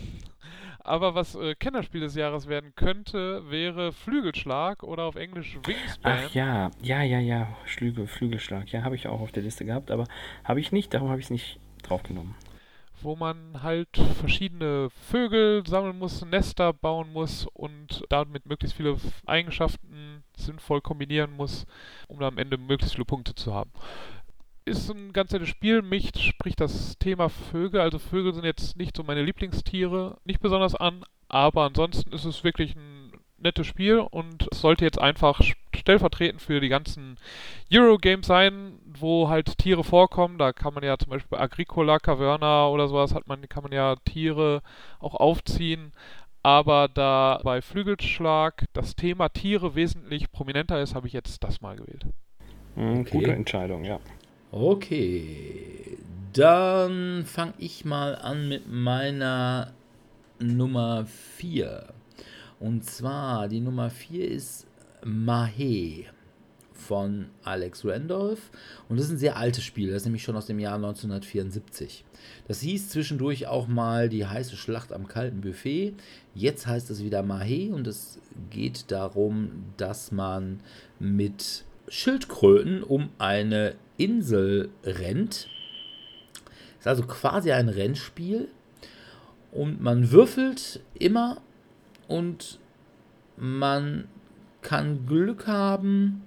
[0.79, 6.19] Aber was äh, Kennerspiel des Jahres werden könnte, wäre Flügelschlag oder auf Englisch Wingspan.
[6.25, 8.71] Ach ja, ja, ja, ja, Flügel, Flügelschlag.
[8.71, 10.05] Ja, habe ich auch auf der Liste gehabt, aber
[10.43, 12.33] habe ich nicht, darum habe ich es nicht draufgenommen.
[13.01, 20.23] Wo man halt verschiedene Vögel sammeln muss, Nester bauen muss und damit möglichst viele Eigenschaften
[20.35, 21.65] sinnvoll kombinieren muss,
[22.07, 23.71] um am Ende möglichst viele Punkte zu haben
[24.69, 25.81] ist ein ganz nettes Spiel.
[25.81, 27.81] Mich spricht das Thema Vögel.
[27.81, 32.43] Also Vögel sind jetzt nicht so meine Lieblingstiere, nicht besonders an, aber ansonsten ist es
[32.43, 32.98] wirklich ein
[33.41, 35.41] nettes Spiel und es sollte jetzt einfach
[35.75, 37.17] stellvertretend für die ganzen
[37.71, 40.37] Eurogames sein, wo halt Tiere vorkommen.
[40.37, 43.71] Da kann man ja zum Beispiel bei Agricola, Caverna oder sowas hat man, kann man
[43.71, 44.61] ja Tiere
[44.99, 45.91] auch aufziehen.
[46.41, 51.75] Aber da bei Flügelschlag das Thema Tiere wesentlich prominenter ist, habe ich jetzt das mal
[51.75, 52.05] gewählt.
[52.75, 53.17] Mhm, Okay.
[53.17, 53.99] Gute Entscheidung, ja.
[54.51, 55.97] Okay,
[56.33, 59.73] dann fange ich mal an mit meiner
[60.39, 61.93] Nummer 4.
[62.59, 64.67] Und zwar, die Nummer 4 ist
[65.03, 66.05] Mahé
[66.73, 68.51] von Alex Randolph.
[68.87, 72.05] Und das ist ein sehr altes Spiel, das ist nämlich schon aus dem Jahr 1974.
[72.47, 75.93] Das hieß zwischendurch auch mal die heiße Schlacht am kalten Buffet.
[76.33, 78.19] Jetzt heißt es wieder Mahé und es
[78.49, 80.61] geht darum, dass man
[80.99, 85.47] mit Schildkröten um eine Insel rennt.
[86.79, 88.47] Ist also quasi ein Rennspiel.
[89.51, 91.41] Und man würfelt immer
[92.09, 92.59] und
[93.37, 94.09] man
[94.61, 96.23] kann Glück haben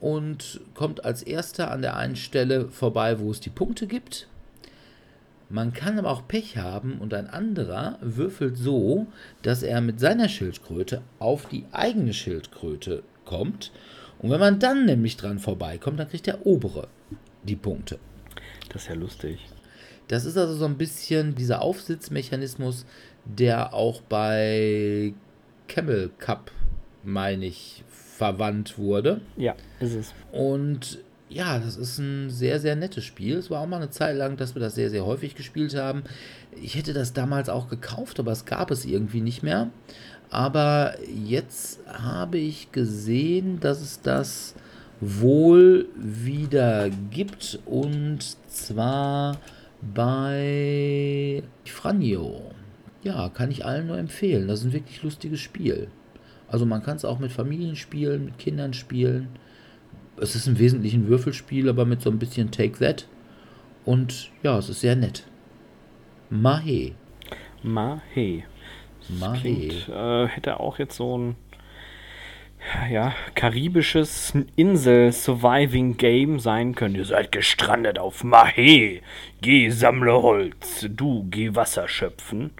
[0.00, 4.26] und kommt als erster an der einen Stelle vorbei, wo es die Punkte gibt.
[5.50, 9.06] Man kann aber auch Pech haben und ein anderer würfelt so,
[9.42, 13.72] dass er mit seiner Schildkröte auf die eigene Schildkröte kommt.
[14.18, 16.88] Und wenn man dann nämlich dran vorbeikommt, dann kriegt der obere
[17.44, 17.98] die Punkte.
[18.70, 19.38] Das ist ja lustig.
[20.08, 22.86] Das ist also so ein bisschen dieser Aufsitzmechanismus,
[23.24, 25.14] der auch bei
[25.66, 26.50] Camel Cup,
[27.02, 29.20] meine ich, verwandt wurde.
[29.36, 30.14] Ja, ist es.
[30.32, 33.36] Und ja, das ist ein sehr, sehr nettes Spiel.
[33.36, 36.02] Es war auch mal eine Zeit lang, dass wir das sehr, sehr häufig gespielt haben.
[36.60, 39.70] Ich hätte das damals auch gekauft, aber es gab es irgendwie nicht mehr.
[40.30, 44.54] Aber jetzt habe ich gesehen, dass es das
[45.00, 47.58] wohl wieder gibt.
[47.66, 49.38] Und zwar
[49.80, 52.42] bei Franjo.
[53.02, 54.48] Ja, kann ich allen nur empfehlen.
[54.48, 55.88] Das ist ein wirklich lustiges Spiel.
[56.48, 59.28] Also man kann es auch mit Familien spielen, mit Kindern spielen.
[60.20, 63.06] Es ist im Wesentlichen ein Würfelspiel, aber mit so ein bisschen Take That.
[63.84, 65.24] Und ja, es ist sehr nett.
[66.30, 66.92] Mahé.
[67.62, 68.42] Mahé.
[69.00, 69.40] Das Mahé.
[69.40, 71.36] Klingt, äh, hätte auch jetzt so ein
[72.90, 76.96] ja, karibisches Insel-Surviving-Game sein können.
[76.96, 79.02] Ihr seid gestrandet auf Mahé.
[79.40, 80.86] Geh, sammle Holz.
[80.90, 82.50] Du, geh Wasser schöpfen.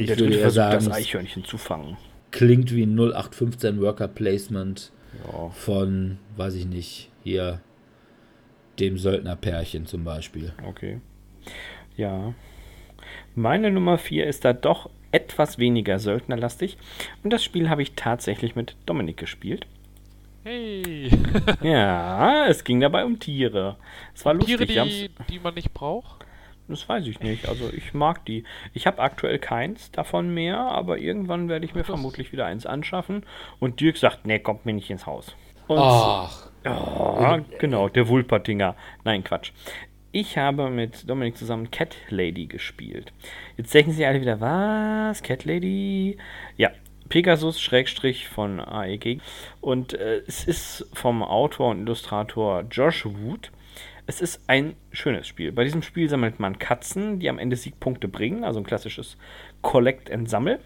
[0.00, 1.96] Ich der würde eher versucht, sagen, das Eichhörnchen zu fangen.
[2.30, 4.92] Klingt wie ein 0815 Worker Placement
[5.26, 5.48] Ja.
[5.50, 7.60] von, weiß ich nicht, hier
[8.78, 10.52] dem Söldnerpärchen zum Beispiel.
[10.66, 11.00] Okay.
[11.96, 12.34] Ja.
[13.34, 16.78] Meine Nummer 4 ist da doch etwas weniger söldnerlastig.
[17.24, 19.66] Und das Spiel habe ich tatsächlich mit Dominik gespielt.
[20.44, 21.10] Hey!
[21.62, 23.76] Ja, es ging dabei um Tiere.
[24.14, 24.56] Es war lustig.
[24.68, 26.24] Tiere, die, die man nicht braucht?
[26.70, 27.48] Das weiß ich nicht.
[27.48, 28.44] Also ich mag die.
[28.72, 33.24] Ich habe aktuell keins davon mehr, aber irgendwann werde ich mir vermutlich wieder eins anschaffen.
[33.58, 35.34] Und Dirk sagt, nee, kommt mir nicht ins Haus.
[35.66, 38.76] Und Ach, Ja, genau, der Wulpertinger.
[39.04, 39.52] Nein, Quatsch.
[40.12, 43.12] Ich habe mit Dominik zusammen Cat Lady gespielt.
[43.56, 45.22] Jetzt denken sie alle wieder, was?
[45.22, 46.18] Cat Lady?
[46.56, 46.70] Ja,
[47.08, 49.20] Pegasus Schrägstrich von AEG.
[49.60, 53.50] Und äh, es ist vom Autor und Illustrator Josh Wood.
[54.10, 55.52] Es ist ein schönes Spiel.
[55.52, 59.16] Bei diesem Spiel sammelt man Katzen, die am Ende Siegpunkte bringen, also ein klassisches
[59.62, 60.58] Collect and Sammel.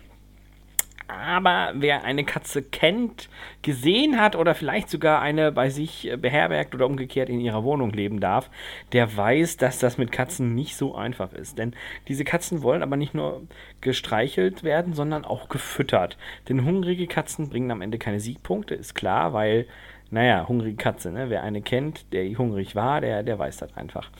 [1.09, 3.29] Aber wer eine Katze kennt,
[3.61, 8.19] gesehen hat oder vielleicht sogar eine bei sich beherbergt oder umgekehrt in ihrer Wohnung leben
[8.19, 8.49] darf,
[8.93, 11.59] der weiß, dass das mit Katzen nicht so einfach ist.
[11.59, 11.75] Denn
[12.09, 13.43] diese Katzen wollen aber nicht nur
[13.83, 16.17] gestreichelt werden, sondern auch gefüttert.
[16.49, 19.67] Denn hungrige Katzen bringen am Ende keine Siegpunkte, ist klar, weil,
[20.15, 21.29] naja, hungrige Katze, ne?
[21.29, 24.11] wer eine kennt, der hungrig war, der, der weiß das einfach.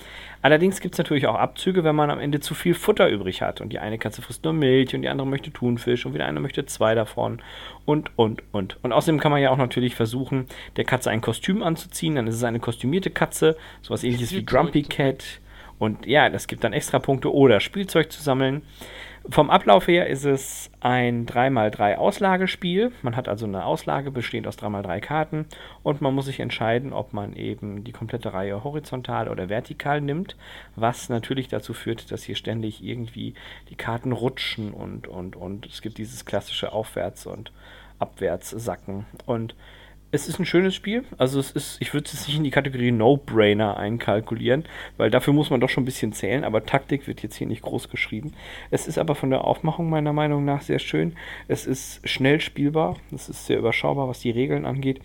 [0.43, 3.61] Allerdings gibt es natürlich auch Abzüge, wenn man am Ende zu viel Futter übrig hat.
[3.61, 6.41] Und die eine Katze frisst nur Milch und die andere möchte Thunfisch und wieder eine
[6.41, 7.41] möchte zwei davon.
[7.85, 8.77] Und, und, und.
[8.83, 12.17] Und außerdem kann man ja auch natürlich versuchen, der Katze ein Kostüm anzuziehen.
[12.17, 15.41] Dann ist es eine kostümierte Katze, sowas ähnliches wie Grumpy Cat.
[15.79, 18.63] Und ja, das gibt dann extra Punkte oder Spielzeug zu sammeln.
[19.31, 22.93] Vom Ablauf her ist es ein 3x3 Auslagespiel.
[23.01, 25.47] Man hat also eine Auslage bestehend aus 3x3 Karten
[25.83, 30.37] und man muss sich entscheiden, ob man eben die komplette Reihe horizontal oder vertikal nimmt,
[30.77, 33.33] was natürlich dazu führt, dass hier ständig irgendwie
[33.71, 37.51] die Karten rutschen und, und, und es gibt dieses klassische Aufwärts- und
[37.99, 39.07] Abwärtssacken.
[39.25, 39.55] Und
[40.15, 41.05] es ist ein schönes Spiel.
[41.19, 44.65] Also es ist, ich würde es nicht in die Kategorie No-Brainer einkalkulieren,
[44.97, 47.63] weil dafür muss man doch schon ein bisschen zählen, aber Taktik wird jetzt hier nicht
[47.63, 48.33] groß geschrieben.
[48.71, 51.17] Es ist aber von der Aufmachung meiner Meinung nach sehr schön.
[51.49, 55.01] Es ist schnell spielbar, es ist sehr überschaubar, was die Regeln angeht.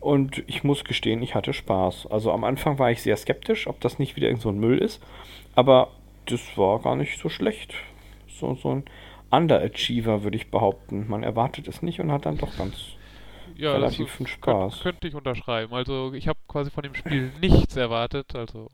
[0.00, 2.06] Und ich muss gestehen, ich hatte Spaß.
[2.06, 4.78] Also am Anfang war ich sehr skeptisch, ob das nicht wieder irgend so ein Müll
[4.78, 5.02] ist.
[5.54, 5.88] Aber
[6.24, 7.74] das war gar nicht so schlecht.
[8.26, 8.84] So, so ein
[9.30, 11.04] Underachiever, würde ich behaupten.
[11.08, 12.96] Man erwartet es nicht und hat dann doch ganz
[13.60, 14.80] ja, relativ viel Spaß.
[14.80, 15.72] Könnte ich unterschreiben.
[15.74, 18.34] Also ich habe quasi von dem Spiel nichts erwartet.
[18.34, 18.68] Also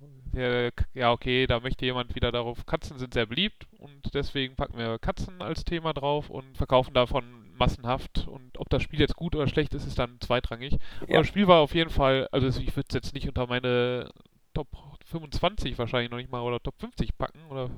[0.92, 4.99] ja, okay, da möchte jemand wieder darauf, Katzen sind sehr beliebt und deswegen packen wir
[4.99, 7.25] Katzen als Thema drauf und verkaufen davon
[7.57, 8.29] massenhaft.
[8.29, 10.72] Und ob das Spiel jetzt gut oder schlecht ist, ist dann zweitrangig.
[10.72, 10.79] Ja.
[11.05, 14.11] Aber das Spiel war auf jeden Fall, also ich würde es jetzt nicht unter meine
[14.53, 14.68] Top
[15.07, 17.70] 25 wahrscheinlich noch nicht mal oder Top 50 packen oder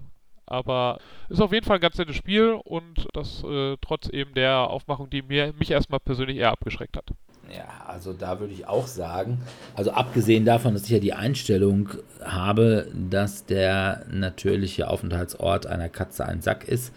[0.49, 4.71] aber ist auf jeden Fall ein ganz nettes Spiel und das äh, trotz eben der
[4.71, 7.07] Aufmachung, die mir, mich erstmal persönlich eher abgeschreckt hat.
[7.51, 9.41] Ja, also da würde ich auch sagen,
[9.75, 11.89] also abgesehen davon, dass ich ja die Einstellung
[12.23, 16.93] habe, dass der natürliche Aufenthaltsort einer Katze ein Sack ist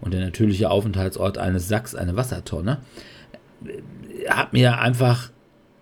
[0.00, 2.78] und der natürliche Aufenthaltsort eines Sacks eine Wassertonne,
[4.28, 5.30] hat mir einfach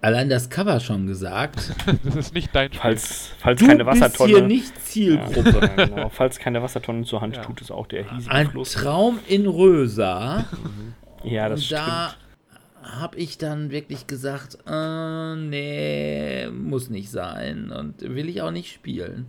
[0.05, 1.75] allein das Cover schon gesagt.
[2.05, 4.33] das ist nicht dein Falls, falls du keine Wassertonne.
[4.33, 5.61] Bist hier nicht Zielgruppe.
[5.77, 6.09] Ja, genau.
[6.11, 7.43] Falls keine Wassertonne zur Hand ja.
[7.43, 8.73] tut, es auch der hiesige Ein Fluss.
[8.73, 10.45] Traum in Rösa.
[11.25, 12.19] ja, das da stimmt.
[12.83, 18.51] Da habe ich dann wirklich gesagt, äh, nee, muss nicht sein und will ich auch
[18.51, 19.27] nicht spielen.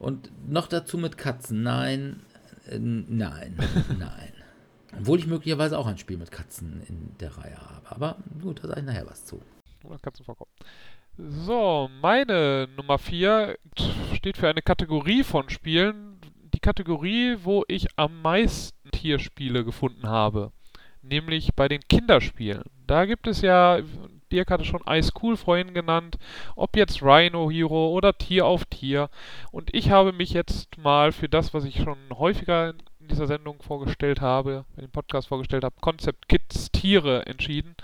[0.00, 1.62] Und noch dazu mit Katzen.
[1.62, 2.20] Nein,
[2.68, 3.56] äh, nein,
[3.98, 4.32] nein.
[4.98, 7.90] Obwohl ich möglicherweise auch ein Spiel mit Katzen in der Reihe habe.
[7.90, 9.40] Aber gut, da sage ich nachher was zu
[9.84, 10.50] oder Katzen vorkommen.
[11.20, 13.58] So, meine Nummer 4
[14.14, 16.20] steht für eine Kategorie von Spielen.
[16.54, 20.52] Die Kategorie, wo ich am meisten Tierspiele gefunden habe.
[21.02, 22.62] Nämlich bei den Kinderspielen.
[22.86, 23.80] Da gibt es ja,
[24.30, 26.18] Dirk hatte schon Ice Cool vorhin genannt,
[26.54, 29.10] ob jetzt Rhino Hero oder Tier auf Tier.
[29.50, 33.60] Und ich habe mich jetzt mal für das, was ich schon häufiger in dieser Sendung
[33.60, 37.74] vorgestellt habe, in dem Podcast vorgestellt habe, Concept Kids Tiere entschieden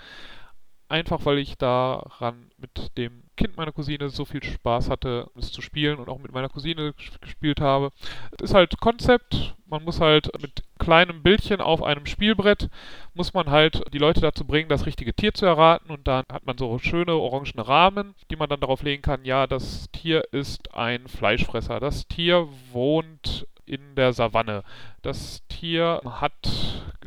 [0.87, 5.61] einfach weil ich daran mit dem Kind meiner Cousine so viel Spaß hatte, es zu
[5.61, 7.91] spielen und auch mit meiner Cousine gespielt habe.
[8.39, 12.69] Es ist halt Konzept, man muss halt mit kleinem Bildchen auf einem Spielbrett,
[13.13, 16.45] muss man halt die Leute dazu bringen, das richtige Tier zu erraten und dann hat
[16.45, 20.73] man so schöne orangene Rahmen, die man dann darauf legen kann, ja, das Tier ist
[20.73, 24.63] ein Fleischfresser, das Tier wohnt in der Savanne,
[25.01, 26.33] das Tier hat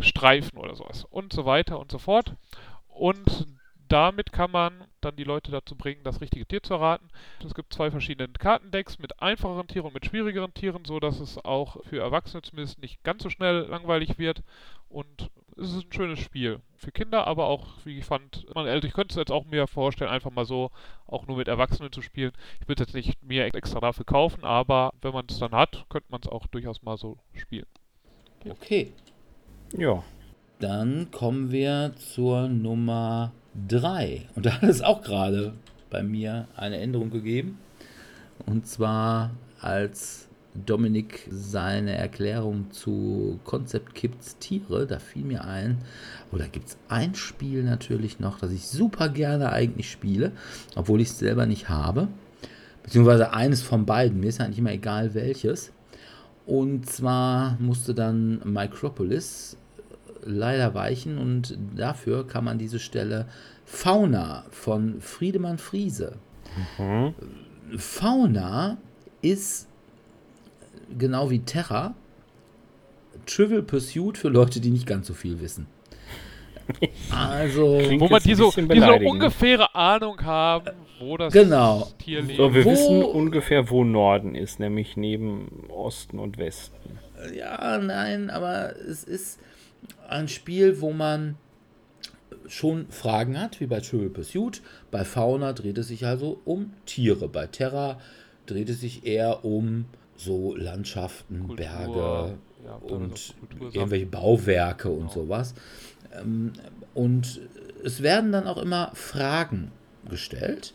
[0.01, 2.35] Streifen oder sowas und so weiter und so fort.
[2.89, 3.47] Und
[3.89, 7.09] damit kann man dann die Leute dazu bringen, das richtige Tier zu erraten.
[7.45, 11.39] Es gibt zwei verschiedene Kartendecks mit einfacheren Tieren und mit schwierigeren Tieren, so dass es
[11.45, 14.43] auch für Erwachsene zumindest nicht ganz so schnell langweilig wird.
[14.89, 16.61] Und es ist ein schönes Spiel.
[16.77, 20.11] Für Kinder, aber auch, wie ich fand, also ich könnte es jetzt auch mir vorstellen,
[20.11, 20.71] einfach mal so
[21.07, 22.33] auch nur mit Erwachsenen zu spielen.
[22.61, 25.85] Ich würde es jetzt nicht mir extra dafür kaufen, aber wenn man es dann hat,
[25.89, 27.67] könnte man es auch durchaus mal so spielen.
[28.49, 28.93] Okay.
[29.77, 30.03] Ja.
[30.61, 33.33] Dann kommen wir zur Nummer
[33.67, 34.27] 3.
[34.35, 35.55] Und da hat es auch gerade
[35.91, 37.59] bei mir eine Änderung gegeben.
[38.47, 40.29] Und zwar als
[40.67, 45.79] Dominik seine Erklärung zu Konzept Kids Tiere, da fiel mir ein,
[46.33, 50.33] oder gibt es ein Spiel natürlich noch, das ich super gerne eigentlich spiele,
[50.75, 52.09] obwohl ich es selber nicht habe.
[52.83, 55.73] Beziehungsweise eines von beiden, mir ist eigentlich immer egal welches.
[56.47, 59.57] Und zwar musste dann Micropolis
[60.25, 63.27] leider weichen und dafür kann man diese Stelle
[63.65, 66.17] Fauna von Friedemann Friese.
[66.79, 67.15] Mhm.
[67.77, 68.79] Fauna
[69.21, 69.69] ist
[70.97, 71.95] genau wie Terra
[73.27, 75.67] Trivial Pursuit für Leute, die nicht ganz so viel wissen.
[77.11, 81.89] Also, wo man die so, die so ungefähre Ahnung haben, wo das genau.
[81.99, 82.37] Tier lebt.
[82.37, 86.99] So, wir wo, wissen ungefähr, wo Norden ist, nämlich neben Osten und Westen.
[87.35, 89.41] Ja, nein, aber es ist
[90.09, 91.37] ein Spiel, wo man
[92.47, 94.63] schon Fragen hat, wie bei Trivial Pursuit.
[94.91, 97.29] Bei Fauna dreht es sich also um Tiere.
[97.29, 97.99] Bei Terra
[98.47, 99.85] dreht es sich eher um
[100.17, 105.13] so Landschaften, Kultur, Berge ja, und irgendwelche Bauwerke und genau.
[105.13, 105.55] sowas.
[106.19, 106.53] Ähm,
[106.95, 107.41] und
[107.85, 109.71] es werden dann auch immer Fragen
[110.09, 110.75] gestellt.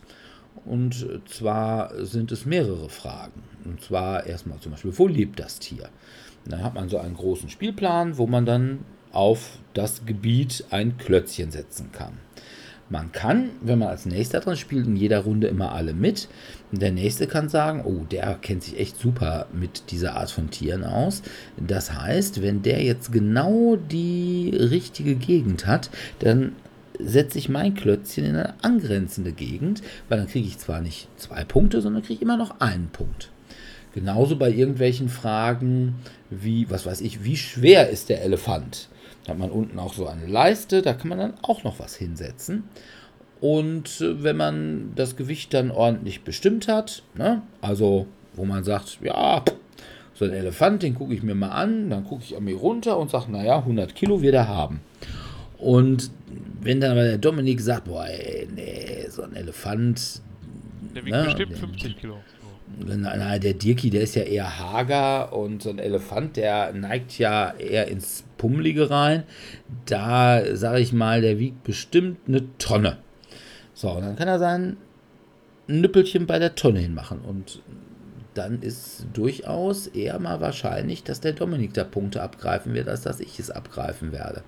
[0.64, 3.42] Und zwar sind es mehrere Fragen.
[3.64, 5.90] Und zwar erstmal zum Beispiel, wo lebt das Tier?
[6.46, 8.80] dann hat man so einen großen Spielplan, wo man dann
[9.14, 12.18] auf das Gebiet ein Klötzchen setzen kann.
[12.90, 16.28] Man kann, wenn man als nächster dran spielt, in jeder Runde immer alle mit.
[16.70, 20.84] Der nächste kann sagen, oh, der kennt sich echt super mit dieser Art von Tieren
[20.84, 21.22] aus.
[21.56, 26.52] Das heißt, wenn der jetzt genau die richtige Gegend hat, dann
[26.98, 31.42] setze ich mein Klötzchen in eine angrenzende Gegend, weil dann kriege ich zwar nicht zwei
[31.42, 33.30] Punkte, sondern kriege ich immer noch einen Punkt.
[33.94, 35.94] Genauso bei irgendwelchen Fragen
[36.28, 38.88] wie, was weiß ich, wie schwer ist der Elefant?
[39.24, 41.96] Da hat man unten auch so eine Leiste, da kann man dann auch noch was
[41.96, 42.64] hinsetzen.
[43.40, 48.98] Und äh, wenn man das Gewicht dann ordentlich bestimmt hat, ne, also wo man sagt,
[49.02, 49.42] ja,
[50.14, 52.98] so ein Elefant, den gucke ich mir mal an, dann gucke ich an mir runter
[52.98, 54.80] und sage, naja, 100 Kilo wird er haben.
[55.58, 56.10] Und
[56.60, 60.20] wenn dann aber der Dominik sagt, boah, ey, nee, so ein Elefant.
[60.94, 62.16] Der wiegt ne, bestimmt der- 50 Kilo.
[62.78, 67.54] Nein, der Dirki, der ist ja eher hager und so ein Elefant, der neigt ja
[67.54, 69.24] eher ins Pummelige rein.
[69.86, 72.98] Da sage ich mal, der wiegt bestimmt eine Tonne.
[73.74, 74.76] So, und dann kann er sein
[75.66, 77.20] Nüppelchen bei der Tonne hinmachen.
[77.20, 77.62] Und
[78.34, 83.20] dann ist durchaus eher mal wahrscheinlich, dass der Dominik da Punkte abgreifen wird, als dass
[83.20, 84.42] ich es abgreifen werde.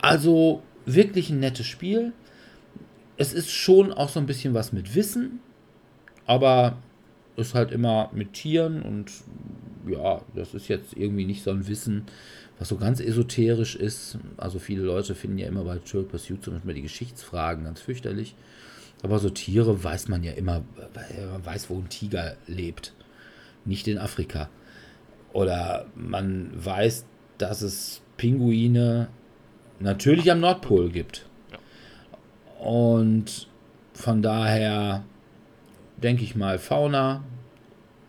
[0.00, 2.12] Also wirklich ein nettes Spiel.
[3.16, 5.40] Es ist schon auch so ein bisschen was mit Wissen,
[6.26, 6.78] aber
[7.36, 9.10] ist halt immer mit Tieren und
[9.86, 12.04] ja, das ist jetzt irgendwie nicht so ein Wissen,
[12.58, 14.18] was so ganz esoterisch ist.
[14.36, 18.34] Also viele Leute finden ja immer bei Trial Pursuit zum Beispiel die Geschichtsfragen ganz fürchterlich.
[19.02, 20.64] Aber so Tiere weiß man ja immer,
[21.30, 22.94] man weiß, wo ein Tiger lebt.
[23.64, 24.48] Nicht in Afrika.
[25.32, 27.04] Oder man weiß,
[27.38, 29.08] dass es Pinguine
[29.80, 31.26] natürlich am Nordpol gibt.
[32.60, 33.48] Und
[33.92, 35.04] von daher
[36.04, 37.24] denke ich mal, Fauna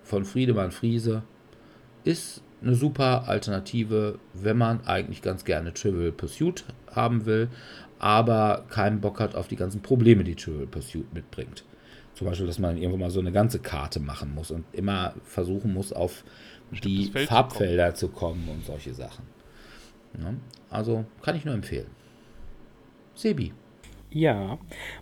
[0.04, 1.24] von Friedemann Friese
[2.04, 7.50] ist eine super Alternative, wenn man eigentlich ganz gerne Trivial Pursuit haben will,
[7.98, 11.64] aber keinen Bock hat auf die ganzen Probleme, die Trivial Pursuit mitbringt.
[12.16, 15.74] Zum Beispiel, dass man irgendwo mal so eine ganze Karte machen muss und immer versuchen
[15.74, 16.24] muss, auf
[16.84, 19.26] die Feld zu Farbfelder zu kommen und solche Sachen.
[20.20, 20.34] Ja,
[20.70, 21.88] also kann ich nur empfehlen.
[23.16, 23.54] Sebi.
[24.16, 24.59] Ja,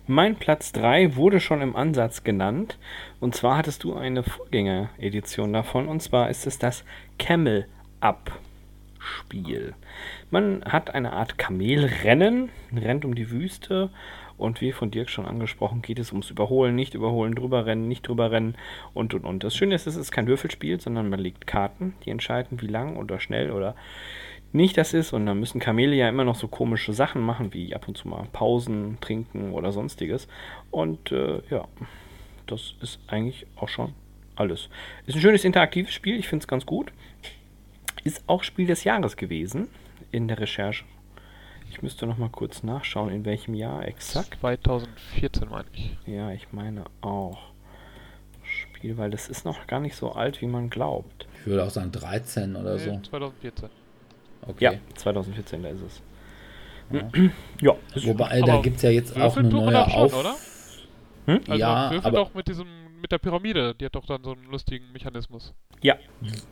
[0.08, 2.78] mein Platz 3 wurde schon im Ansatz genannt.
[3.20, 5.86] Und zwar hattest du eine Vorgängeredition davon.
[5.86, 6.84] Und zwar ist es das
[7.16, 7.68] Camel
[8.00, 8.32] Up
[8.98, 9.74] Spiel.
[10.32, 13.90] Man hat eine Art Kamelrennen, rennt um die Wüste.
[14.36, 18.08] Und wie von Dirk schon angesprochen, geht es ums Überholen, nicht überholen, drüber rennen, nicht
[18.08, 18.56] drüber rennen
[18.94, 19.44] und und und.
[19.44, 22.96] Das Schöne ist, es ist kein Würfelspiel, sondern man legt Karten, die entscheiden, wie lang
[22.96, 23.76] oder schnell oder
[24.54, 25.12] nicht das ist.
[25.12, 28.08] Und dann müssen Kamele ja immer noch so komische Sachen machen, wie ab und zu
[28.08, 30.28] mal Pausen, trinken oder sonstiges.
[30.70, 31.66] Und äh, ja,
[32.46, 33.94] das ist eigentlich auch schon
[34.36, 34.68] alles.
[35.06, 36.92] Ist ein schönes interaktives Spiel, ich finde es ganz gut.
[38.04, 39.68] Ist auch Spiel des Jahres gewesen
[40.12, 40.84] in der Recherche.
[41.70, 44.38] Ich müsste noch mal kurz nachschauen, in welchem Jahr exakt.
[44.40, 45.96] 2014 meine ich.
[46.06, 47.54] Ja, ich meine auch.
[48.44, 51.26] Spiel, weil das ist noch gar nicht so alt, wie man glaubt.
[51.40, 52.90] Ich würde auch sagen 13 oder so.
[52.90, 53.70] Nee, 2014.
[54.46, 54.64] Okay.
[54.64, 56.02] Ja, 2014, da ist es.
[56.92, 57.08] Ja.
[57.60, 60.18] Ja, ist Wobei, da gibt es ja jetzt auch eine neue schon, Auf...
[60.18, 60.34] oder?
[61.26, 61.40] Hm?
[61.48, 62.66] Also ja, man würfelt aber doch mit diesem,
[63.00, 65.54] mit der Pyramide, die hat doch dann so einen lustigen Mechanismus.
[65.82, 65.96] Ja,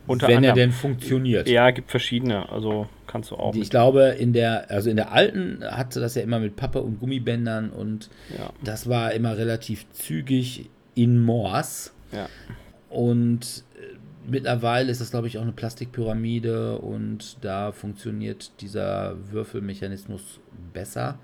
[0.07, 0.55] unter wenn er anderem.
[0.55, 1.47] denn funktioniert.
[1.47, 2.49] Ja, gibt verschiedene.
[2.49, 3.53] Also kannst du auch.
[3.55, 6.99] Ich glaube, in der, also in der alten hatte das ja immer mit Pappe und
[6.99, 8.49] Gummibändern und Ja.
[8.63, 11.91] das war immer relativ zügig in Morse.
[12.11, 12.27] Ja.
[12.89, 13.95] Und äh,
[14.27, 20.39] mittlerweile ist das, glaube ich, auch eine Plastikpyramide und da funktioniert dieser Würfelmechanismus
[20.73, 21.19] besser.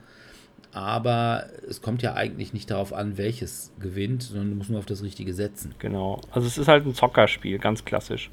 [0.71, 4.85] Aber es kommt ja eigentlich nicht darauf an, welches gewinnt, sondern du musst nur auf
[4.85, 5.73] das Richtige setzen.
[5.79, 6.21] Genau.
[6.31, 8.29] Also es ist halt ein Zockerspiel, ganz klassisch.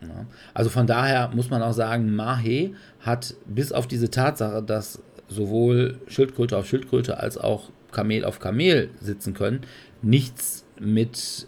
[0.00, 0.24] Ja.
[0.54, 6.00] Also von daher muss man auch sagen, Mahe hat bis auf diese Tatsache, dass sowohl
[6.06, 9.60] Schildkröte auf Schildkröte als auch Kamel auf Kamel sitzen können,
[10.00, 11.46] nichts mit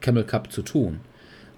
[0.00, 1.00] Camel Cup zu tun.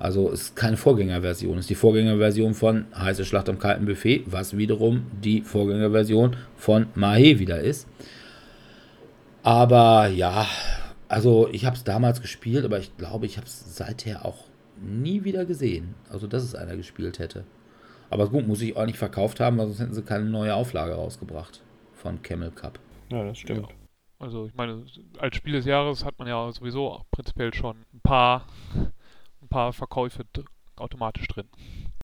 [0.02, 4.24] Also es ist keine Vorgängerversion, es ist die Vorgängerversion von Heiße Schlacht am kalten Buffet,
[4.26, 7.86] was wiederum die Vorgängerversion von Mahe wieder ist.
[9.44, 10.48] Aber ja,
[11.06, 14.42] also ich habe es damals gespielt, aber ich glaube, ich habe es seither auch
[14.80, 15.94] nie wieder gesehen.
[16.10, 17.44] Also, dass es einer gespielt hätte.
[18.10, 20.94] Aber gut, muss ich auch nicht verkauft haben, weil sonst hätten sie keine neue Auflage
[20.94, 22.80] rausgebracht von Camel Cup.
[23.08, 23.68] Ja, das stimmt.
[24.18, 24.84] Also ich meine,
[25.18, 28.46] als Spiel des Jahres hat man ja sowieso prinzipiell schon ein paar,
[29.52, 30.24] paar Verkäufe
[30.76, 31.48] automatisch drin.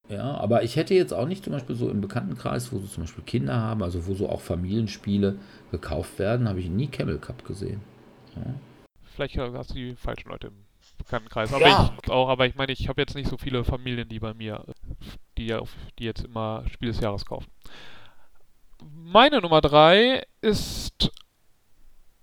[0.08, 3.02] Ja, aber ich hätte jetzt auch nicht zum Beispiel so im Bekanntenkreis, wo sie zum
[3.02, 5.38] Beispiel Kinder haben, also wo so auch Familienspiele
[5.70, 7.80] gekauft werden, habe ich nie Camel Cup gesehen.
[8.36, 8.54] Ja.
[9.14, 10.64] Vielleicht hast du die falschen Leute im
[10.96, 11.52] Bekanntenkreis.
[11.52, 11.94] Aber Ja.
[12.02, 14.64] ich auch, aber ich meine, ich habe jetzt nicht so viele Familien, die bei mir,
[15.36, 17.50] die, ja auf- die jetzt immer Spiel des Jahres kaufen.
[18.94, 21.10] Meine Nummer drei ist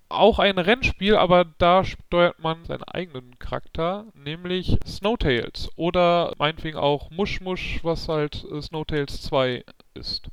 [0.10, 5.70] auch ein Rennspiel, aber da steuert man seinen eigenen Charakter, nämlich Snowtails.
[5.76, 7.40] Oder meinetwegen auch Mush,
[7.84, 10.30] was halt äh, Snowtails 2 ist.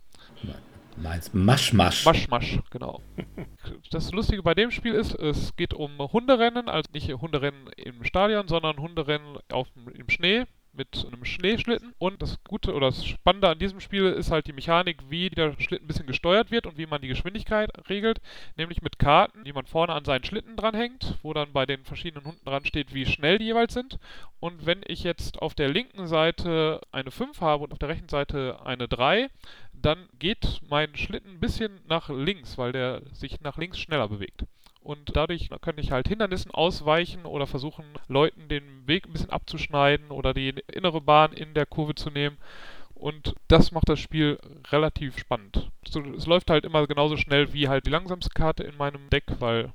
[0.96, 2.04] Meinst Masch Masch.
[2.04, 3.00] Masch Masch, genau.
[3.90, 8.48] Das Lustige bei dem Spiel ist, es geht um Hunderennen, also nicht Hunderennen im Stadion,
[8.48, 10.44] sondern Hunderennen auf, im Schnee.
[10.72, 11.94] Mit einem Schneeschlitten.
[11.98, 15.58] Und das Gute oder das Spannende an diesem Spiel ist halt die Mechanik, wie der
[15.58, 18.20] Schlitten ein bisschen gesteuert wird und wie man die Geschwindigkeit regelt.
[18.56, 22.26] Nämlich mit Karten, die man vorne an seinen Schlitten dranhängt, wo dann bei den verschiedenen
[22.26, 23.98] Hunden dran steht, wie schnell die jeweils sind.
[24.40, 28.08] Und wenn ich jetzt auf der linken Seite eine 5 habe und auf der rechten
[28.08, 29.28] Seite eine 3,
[29.72, 34.44] dann geht mein Schlitten ein bisschen nach links, weil der sich nach links schneller bewegt.
[34.82, 40.10] Und dadurch kann ich halt Hindernissen ausweichen oder versuchen, Leuten den Weg ein bisschen abzuschneiden
[40.10, 42.36] oder die innere Bahn in der Kurve zu nehmen.
[42.94, 44.38] Und das macht das Spiel
[44.70, 45.70] relativ spannend.
[45.84, 49.72] Es läuft halt immer genauso schnell wie halt die langsamste Karte in meinem Deck, weil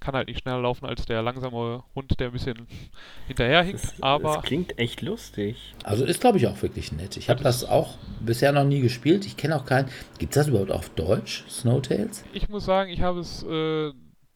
[0.00, 2.66] kann halt nicht schneller laufen als der langsame Hund, der ein bisschen
[3.26, 3.82] hinterherhinkt.
[3.84, 5.74] Das, aber das klingt echt lustig.
[5.84, 7.16] Also ist, glaube ich, auch wirklich nett.
[7.16, 9.26] Ich habe das auch bisher noch nie gespielt.
[9.26, 9.88] Ich kenne auch keinen.
[10.18, 12.24] Gibt es das überhaupt auf Deutsch, Snowtails?
[12.32, 13.92] Ich muss sagen, ich habe es äh,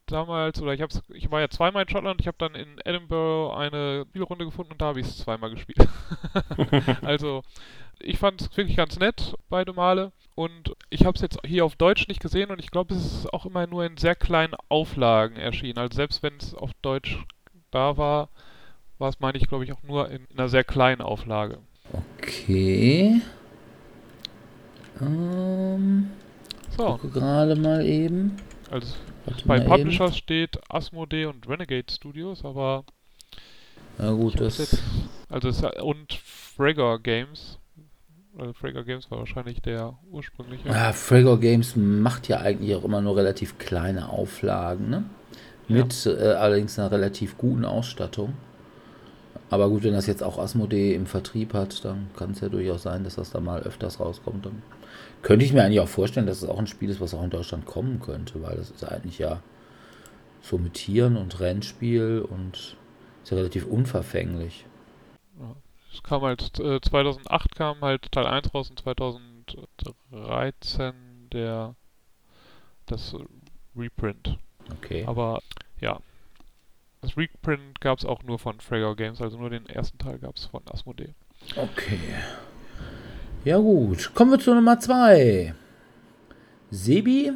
[0.06, 3.56] damals, oder ich, hab's, ich war ja zweimal in Schottland, ich habe dann in Edinburgh
[3.56, 5.88] eine Spielrunde gefunden und da habe ich es zweimal gespielt.
[7.02, 7.42] also
[8.00, 10.12] ich fand es wirklich ganz nett, beide Male.
[10.34, 13.32] Und ich habe es jetzt hier auf Deutsch nicht gesehen und ich glaube, es ist
[13.32, 15.78] auch immer nur in sehr kleinen Auflagen erschienen.
[15.78, 17.24] Also selbst wenn es auf Deutsch
[17.70, 18.30] da war,
[18.98, 21.58] war es, meine ich, glaube ich, auch nur in, in einer sehr kleinen Auflage.
[22.18, 23.20] Okay.
[25.00, 26.10] Ähm,
[26.76, 26.84] so.
[26.84, 28.36] Gucke gerade mal eben.
[28.70, 28.94] Also
[29.46, 30.18] bei Publishers eben.
[30.18, 32.84] steht Asmodee und Renegade Studios, aber
[33.98, 34.82] na gut, das jetzt,
[35.28, 37.58] also es, und Fragor Games
[38.38, 40.68] also Fragor Games war wahrscheinlich der ursprüngliche.
[40.68, 45.04] Ja, Fragor Games macht ja eigentlich auch immer nur relativ kleine Auflagen, ne?
[45.68, 46.12] Mit ja.
[46.12, 48.34] äh, allerdings einer relativ guten Ausstattung.
[49.50, 52.82] Aber gut, wenn das jetzt auch Asmodee im Vertrieb hat, dann kann es ja durchaus
[52.82, 54.44] sein, dass das da mal öfters rauskommt.
[54.44, 54.62] Dann
[55.24, 57.30] könnte ich mir eigentlich auch vorstellen, dass es auch ein Spiel ist, was auch in
[57.30, 59.42] Deutschland kommen könnte, weil das ist eigentlich ja
[60.42, 62.76] so mit Tieren und Rennspiel und
[63.22, 64.66] ist ja relativ unverfänglich.
[65.40, 65.56] Ja.
[65.92, 70.94] Es kam halt, äh, 2008 kam halt Teil 1 raus und 2013
[71.32, 71.74] der,
[72.86, 73.16] das
[73.74, 74.38] Reprint.
[74.78, 75.04] Okay.
[75.06, 75.40] Aber,
[75.80, 76.00] ja.
[77.00, 80.36] Das Reprint gab es auch nur von Fragor Games, also nur den ersten Teil gab
[80.36, 81.14] es von Asmodee.
[81.56, 81.98] Okay.
[83.44, 85.52] Ja gut, kommen wir zu Nummer 2.
[86.70, 87.30] Sebi?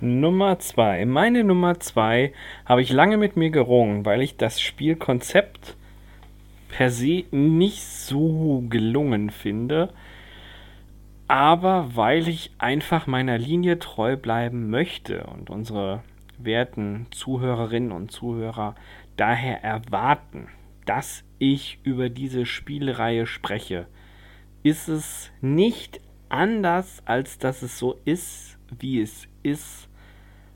[0.00, 1.04] Nummer 2.
[1.06, 2.32] Meine Nummer 2
[2.66, 5.76] habe ich lange mit mir gerungen, weil ich das Spielkonzept
[6.70, 9.90] per se nicht so gelungen finde,
[11.28, 16.02] aber weil ich einfach meiner Linie treu bleiben möchte und unsere
[16.36, 18.74] werten Zuhörerinnen und Zuhörer
[19.16, 20.48] daher erwarten,
[20.84, 23.86] dass ich über diese Spielreihe spreche,
[24.64, 29.88] ist es nicht anders, als dass es so ist, wie es ist.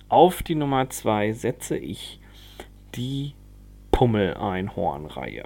[0.08, 2.18] Auf die Nummer 2 setze ich
[2.94, 3.34] die
[3.92, 5.44] Pummel-Einhorn-Reihe.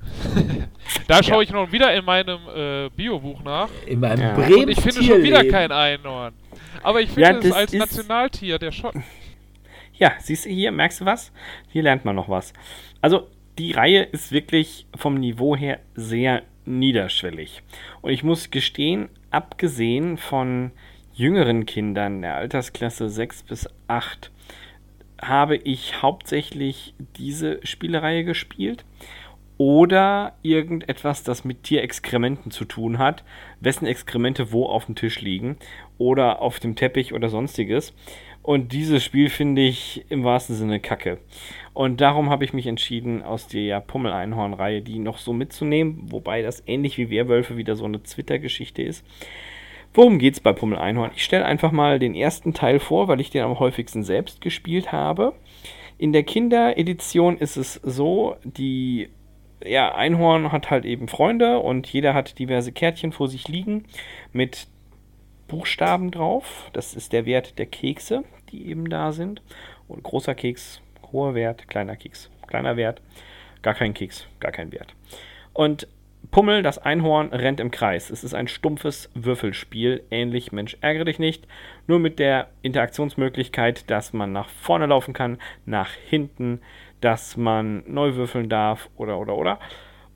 [1.08, 3.68] da schaue ich noch wieder in meinem äh, Biobuch nach.
[3.86, 4.34] In meinem ja.
[4.34, 6.34] Bremen Und ich finde schon wieder kein Einhorn.
[6.82, 9.04] Aber ich finde ja, es als Nationaltier der Schotten.
[9.92, 11.30] Ja, siehst du hier, merkst du was?
[11.68, 12.54] Hier lernt man noch was.
[13.02, 17.62] Also, die Reihe ist wirklich vom Niveau her sehr niederschwellig.
[18.00, 20.72] Und ich muss gestehen, abgesehen von
[21.12, 24.30] jüngeren Kindern der Altersklasse 6 bis 8,
[25.20, 28.84] habe ich hauptsächlich diese Spielereihe gespielt
[29.58, 33.24] oder irgendetwas, das mit Tierexkrementen zu tun hat,
[33.60, 35.58] wessen Exkremente wo auf dem Tisch liegen
[35.98, 37.92] oder auf dem Teppich oder sonstiges.
[38.42, 41.18] Und dieses Spiel finde ich im wahrsten Sinne kacke.
[41.74, 46.62] Und darum habe ich mich entschieden, aus der Pummel-Einhorn-Reihe die noch so mitzunehmen, wobei das
[46.66, 49.04] ähnlich wie Werwölfe wieder so eine Twitter-Geschichte ist.
[49.92, 51.10] Worum geht es bei Pummel Einhorn?
[51.16, 54.92] Ich stelle einfach mal den ersten Teil vor, weil ich den am häufigsten selbst gespielt
[54.92, 55.34] habe.
[55.98, 59.10] In der Kinderedition ist es so, die
[59.64, 63.84] ja, Einhorn hat halt eben Freunde und jeder hat diverse Kärtchen vor sich liegen
[64.32, 64.68] mit
[65.50, 66.70] Buchstaben drauf.
[66.72, 69.42] Das ist der Wert der Kekse, die eben da sind.
[69.88, 70.80] Und großer Keks,
[71.12, 73.02] hoher Wert, kleiner Keks, kleiner Wert,
[73.60, 74.94] gar kein Keks, gar kein Wert.
[75.52, 75.88] Und
[76.30, 78.10] Pummel, das Einhorn, rennt im Kreis.
[78.10, 81.48] Es ist ein stumpfes Würfelspiel, ähnlich Mensch ärgere dich nicht,
[81.88, 86.60] nur mit der Interaktionsmöglichkeit, dass man nach vorne laufen kann, nach hinten,
[87.00, 89.58] dass man neu würfeln darf oder oder oder.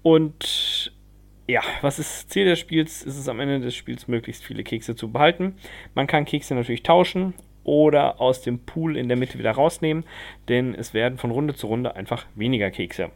[0.03, 0.93] Und
[1.47, 3.03] ja, was ist Ziel des Spiels?
[3.03, 5.57] Ist es am Ende des Spiels möglichst viele Kekse zu behalten.
[5.95, 7.35] Man kann Kekse natürlich tauschen
[7.65, 10.05] oder aus dem Pool in der Mitte wieder rausnehmen,
[10.49, 13.11] denn es werden von Runde zu Runde einfach weniger Kekse.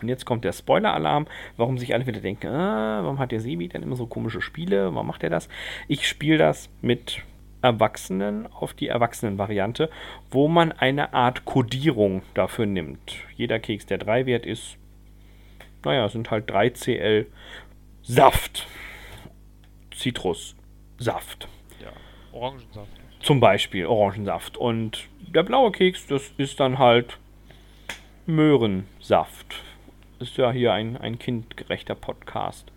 [0.00, 3.68] Und jetzt kommt der Spoiler-Alarm, warum sich alle wieder denken, ah, warum hat der Sebi
[3.68, 4.94] denn immer so komische Spiele?
[4.94, 5.48] Warum macht er das?
[5.88, 7.22] Ich spiele das mit
[7.62, 9.90] Erwachsenen auf die Erwachsenen-Variante,
[10.30, 13.16] wo man eine Art Codierung dafür nimmt.
[13.34, 14.76] Jeder Keks, der 3 wert ist,
[15.84, 17.26] naja, es sind halt 3cl
[18.02, 18.66] Saft.
[19.90, 21.48] Zitrussaft.
[21.80, 21.92] Ja,
[22.32, 22.90] Orangensaft.
[23.20, 24.56] Zum Beispiel Orangensaft.
[24.56, 27.18] Und der blaue Keks, das ist dann halt
[28.26, 29.62] Möhrensaft.
[30.20, 32.70] Ist ja hier ein, ein kindgerechter Podcast.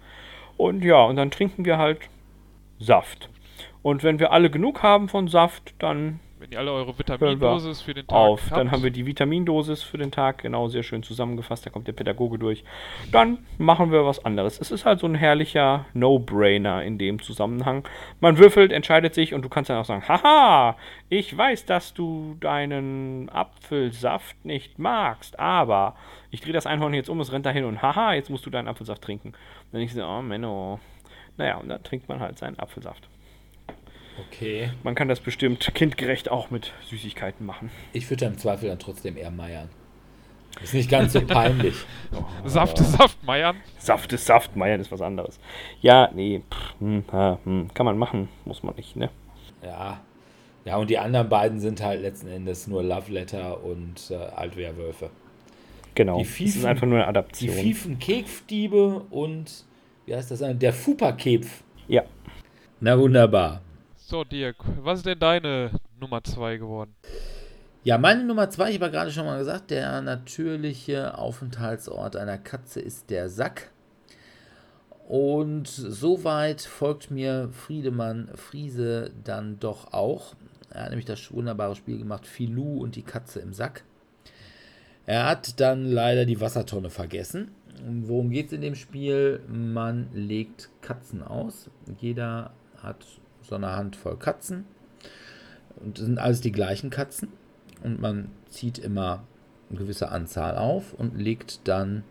[0.58, 2.00] Und ja, und dann trinken wir halt
[2.80, 3.30] Saft.
[3.82, 7.94] Und wenn wir alle genug haben von Saft, dann Wenn ihr alle eure Vitamindosis für
[7.94, 8.42] den Tag auf.
[8.50, 11.88] habt, Dann haben wir die Vitamindosis für den Tag, genau, sehr schön zusammengefasst, da kommt
[11.88, 12.64] der Pädagoge durch.
[13.12, 14.60] Dann machen wir was anderes.
[14.60, 17.88] Es ist halt so ein herrlicher No-Brainer in dem Zusammenhang.
[18.22, 20.78] Man würfelt, entscheidet sich und du kannst dann auch sagen, haha,
[21.10, 25.96] ich weiß, dass du deinen Apfelsaft nicht magst, aber
[26.32, 28.68] ich drehe das Einhorn jetzt um, es rennt dahin und haha, jetzt musst du deinen
[28.68, 29.28] Apfelsaft trinken.
[29.28, 30.80] Und dann ich so, oh Menno.
[31.38, 33.11] Naja, und dann trinkt man halt seinen Apfelsaft.
[34.28, 34.72] Okay.
[34.84, 37.70] Man kann das bestimmt kindgerecht auch mit Süßigkeiten machen.
[37.94, 39.70] Ich würde im Zweifel dann trotzdem eher meiern.
[40.62, 41.76] Ist nicht ganz so peinlich.
[42.46, 43.56] Saft ist Saft, Meiern.
[43.80, 45.40] Saft ist Saft, Meiern ist was anderes.
[45.82, 49.10] Ja, nee, pff, hm, ha, hm, kann man machen, muss man nicht, ne?
[49.64, 50.02] Ja.
[50.66, 55.10] Ja, und die anderen beiden sind halt letzten Endes nur Love Letter und äh, Altwehrwölfe.
[55.96, 56.18] Genau.
[56.18, 57.56] Die das ist Fiefen- einfach nur eine Die Adaption.
[57.56, 59.66] fiefen Kekfdiebe und,
[60.06, 61.64] wie heißt das, der Fupa-Kepf.
[61.88, 62.04] ja.
[62.84, 63.62] Na wunderbar.
[64.12, 66.94] So, Dirk, was ist denn deine Nummer 2 geworden?
[67.86, 72.38] Ja, meine Nummer zwei, ich habe ja gerade schon mal gesagt, der natürliche Aufenthaltsort einer
[72.38, 73.72] Katze ist der Sack.
[75.08, 80.36] Und soweit folgt mir Friedemann Friese dann doch auch.
[80.72, 83.86] Er hat nämlich das wunderbare Spiel gemacht, Filou und die Katze im Sack.
[85.06, 87.52] Er hat dann leider die Wassertonne vergessen.
[87.86, 89.40] Worum geht es in dem Spiel?
[89.48, 91.70] Man legt Katzen aus.
[92.02, 92.52] Jeder
[92.84, 93.06] hat
[93.44, 94.66] so eine Handvoll Katzen.
[95.78, 97.30] Und das sind alles die gleichen Katzen.
[97.84, 99.24] Und man zieht immer
[99.70, 102.04] eine gewisse Anzahl auf und legt dann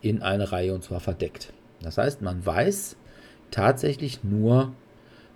[0.00, 1.52] in eine Reihe und zwar verdeckt.
[1.80, 2.96] Das heißt, man weiß
[3.50, 4.72] tatsächlich nur,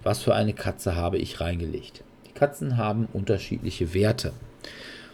[0.03, 2.03] was für eine Katze habe ich reingelegt.
[2.27, 4.33] Die Katzen haben unterschiedliche Werte.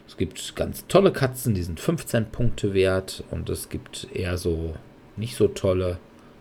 [0.06, 4.74] Es gibt ganz tolle Katzen, die sind 15 Punkte wert und es gibt eher so
[5.16, 5.98] nicht so tolle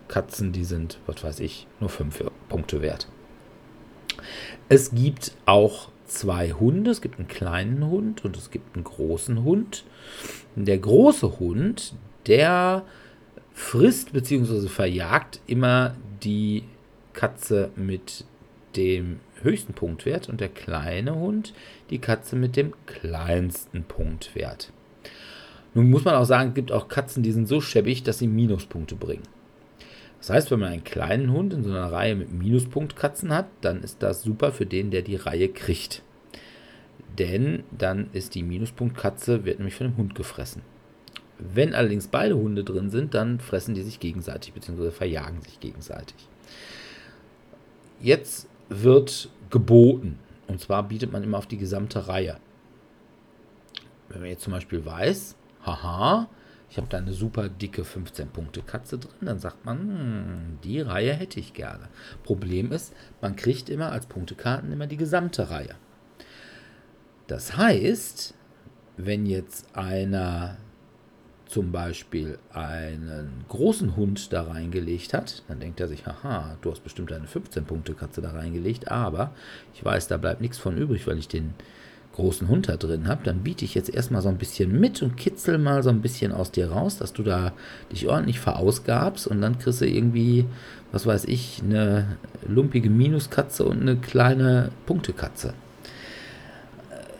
[0.08, 3.08] Katzen, die sind, was weiß ich, nur 5 Punkte wert.
[4.68, 6.90] Es gibt auch zwei Hunde.
[6.90, 9.84] Es gibt einen kleinen Hund und es gibt einen großen Hund.
[10.54, 11.94] Der große Hund,
[12.26, 12.84] der
[13.52, 14.68] frisst bzw.
[14.68, 16.64] verjagt immer die
[17.12, 18.24] Katze mit
[18.76, 21.54] dem höchsten Punktwert und der kleine Hund
[21.90, 24.72] die Katze mit dem kleinsten Punktwert.
[25.74, 28.26] Nun muss man auch sagen, es gibt auch Katzen, die sind so schäbig, dass sie
[28.26, 29.22] Minuspunkte bringen.
[30.26, 33.84] Das heißt, wenn man einen kleinen Hund in so einer Reihe mit Minuspunktkatzen hat, dann
[33.84, 36.02] ist das super für den, der die Reihe kriegt.
[37.16, 40.62] Denn dann ist die Minuspunktkatze, wird nämlich von dem Hund gefressen.
[41.38, 44.90] Wenn allerdings beide Hunde drin sind, dann fressen die sich gegenseitig bzw.
[44.90, 46.16] verjagen sich gegenseitig.
[48.00, 50.18] Jetzt wird geboten.
[50.48, 52.38] Und zwar bietet man immer auf die gesamte Reihe.
[54.08, 56.28] Wenn man jetzt zum Beispiel weiß, haha,
[56.76, 61.40] ich habe da eine super dicke 15-Punkte-Katze drin, dann sagt man, hm, die Reihe hätte
[61.40, 61.88] ich gerne.
[62.22, 65.74] Problem ist, man kriegt immer als Punktekarten immer die gesamte Reihe.
[67.28, 68.34] Das heißt,
[68.98, 70.58] wenn jetzt einer
[71.46, 76.84] zum Beispiel einen großen Hund da reingelegt hat, dann denkt er sich, haha, du hast
[76.84, 79.32] bestimmt eine 15-Punkte-Katze da reingelegt, aber
[79.72, 81.54] ich weiß, da bleibt nichts von übrig, weil ich den
[82.16, 85.16] großen Hund da drin habe, dann biete ich jetzt erstmal so ein bisschen mit und
[85.16, 87.52] kitzel mal so ein bisschen aus dir raus, dass du da
[87.92, 90.46] dich ordentlich verausgabst und dann kriegst du irgendwie,
[90.92, 92.16] was weiß ich, eine
[92.48, 95.54] lumpige Minuskatze und eine kleine Punktekatze.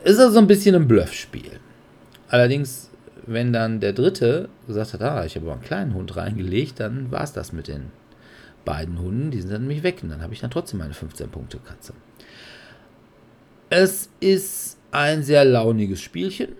[0.03, 1.51] Ist also so ein bisschen ein Bluffspiel.
[2.29, 2.89] Allerdings,
[3.25, 7.11] wenn dann der Dritte gesagt hat, ah, ich habe aber einen kleinen Hund reingelegt, dann
[7.11, 7.91] war es das mit den
[8.65, 11.93] beiden Hunden, die sind dann nämlich weg und dann habe ich dann trotzdem meine 15-Punkte-Katze.
[13.69, 16.55] Es ist ein sehr launiges Spielchen.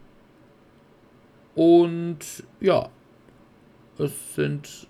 [1.55, 2.89] Und ja,
[3.97, 4.87] es sind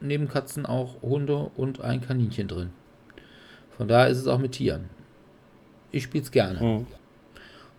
[0.00, 2.70] neben Katzen auch Hunde und ein Kaninchen drin.
[3.76, 4.88] Von daher ist es auch mit Tieren.
[5.90, 6.60] Ich spiele es gerne.
[6.60, 6.86] Hm.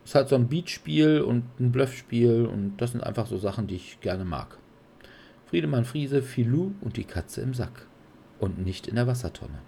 [0.04, 3.68] Es ist halt so ein Beatspiel und ein Bluffspiel und das sind einfach so Sachen,
[3.68, 4.58] die ich gerne mag.
[5.48, 7.88] Friedemann Friese, Filou und die Katze im Sack.
[8.40, 9.60] Und nicht in der Wassertonne.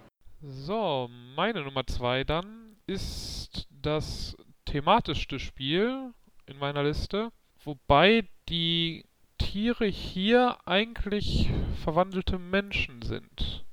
[0.42, 4.36] So, meine Nummer 2 dann ist das
[4.70, 6.12] thematischste Spiel
[6.46, 7.30] in meiner Liste,
[7.64, 9.04] wobei die
[9.38, 11.50] Tiere hier eigentlich
[11.82, 13.64] verwandelte Menschen sind.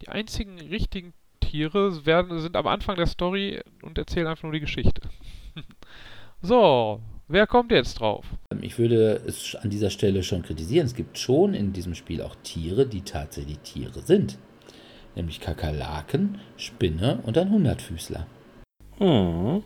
[0.00, 4.60] Die einzigen richtigen Tiere werden, sind am Anfang der Story und erzählen einfach nur die
[4.60, 5.02] Geschichte.
[6.40, 8.24] so, Wer kommt jetzt drauf?
[8.60, 10.86] Ich würde es an dieser Stelle schon kritisieren.
[10.86, 14.38] Es gibt schon in diesem Spiel auch Tiere, die tatsächlich Tiere sind.
[15.16, 18.28] Nämlich Kakerlaken, Spinne und ein Hundertfüßler.
[18.98, 19.64] Hm.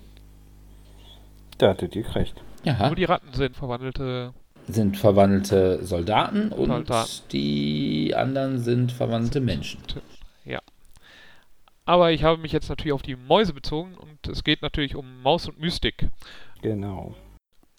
[1.60, 2.42] Da hattet ihr recht.
[2.64, 4.32] Ja, Nur die Ratten sind verwandelte.
[4.66, 7.28] sind verwandelte Soldaten und Soldaten.
[7.32, 9.80] die anderen sind verwandelte Menschen.
[10.46, 10.60] Ja.
[11.84, 15.20] Aber ich habe mich jetzt natürlich auf die Mäuse bezogen und es geht natürlich um
[15.22, 16.08] Maus und Mystik.
[16.62, 17.14] Genau.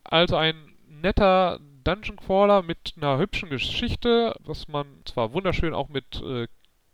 [0.04, 0.56] Also ein
[0.88, 6.48] netter Dungeon Crawler mit einer hübschen Geschichte, was man zwar wunderschön auch mit äh,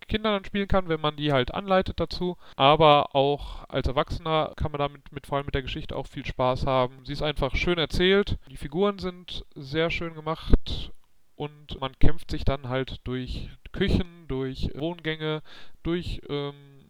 [0.08, 4.72] Kindern dann spielen kann, wenn man die halt anleitet dazu, aber auch als Erwachsener kann
[4.72, 7.06] man damit mit, vor allem mit der Geschichte auch viel Spaß haben.
[7.06, 10.92] Sie ist einfach schön erzählt, die Figuren sind sehr schön gemacht
[11.36, 15.44] und man kämpft sich dann halt durch Küchen, durch Wohngänge,
[15.84, 16.86] durch ähm,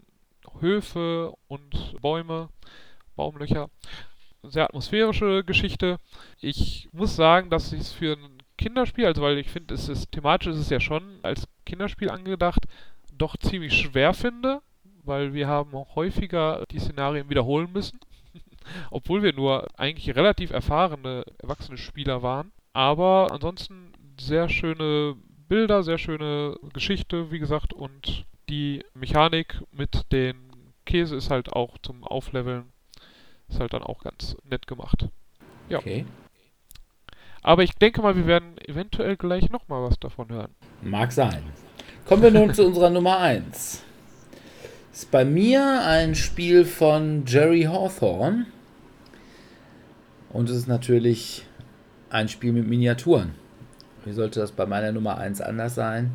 [0.59, 2.49] Höfe und Bäume,
[3.15, 3.69] Baumlöcher.
[4.43, 5.99] Sehr atmosphärische Geschichte.
[6.39, 10.11] Ich muss sagen, dass ich es für ein Kinderspiel, also weil ich finde, es ist
[10.11, 12.65] thematisch ist es ja schon als Kinderspiel angedacht,
[13.17, 14.61] doch ziemlich schwer finde,
[15.03, 17.99] weil wir haben auch häufiger die Szenarien wiederholen müssen,
[18.91, 22.51] obwohl wir nur eigentlich relativ erfahrene erwachsene Spieler waren.
[22.73, 25.15] Aber ansonsten sehr schöne
[25.47, 30.35] Bilder, sehr schöne Geschichte, wie gesagt, und die Mechanik mit den
[30.85, 32.71] Käse ist halt auch zum Aufleveln,
[33.47, 35.07] ist halt dann auch ganz nett gemacht.
[35.69, 35.79] Ja.
[35.79, 36.05] Okay.
[37.41, 40.53] Aber ich denke mal, wir werden eventuell gleich nochmal was davon hören.
[40.81, 41.43] Mag sein.
[42.07, 43.83] Kommen wir nun zu unserer Nummer 1.
[44.93, 48.45] Ist bei mir ein Spiel von Jerry Hawthorne.
[50.29, 51.45] Und es ist natürlich
[52.09, 53.35] ein Spiel mit Miniaturen.
[54.05, 56.11] Wie sollte das bei meiner Nummer 1 anders sein?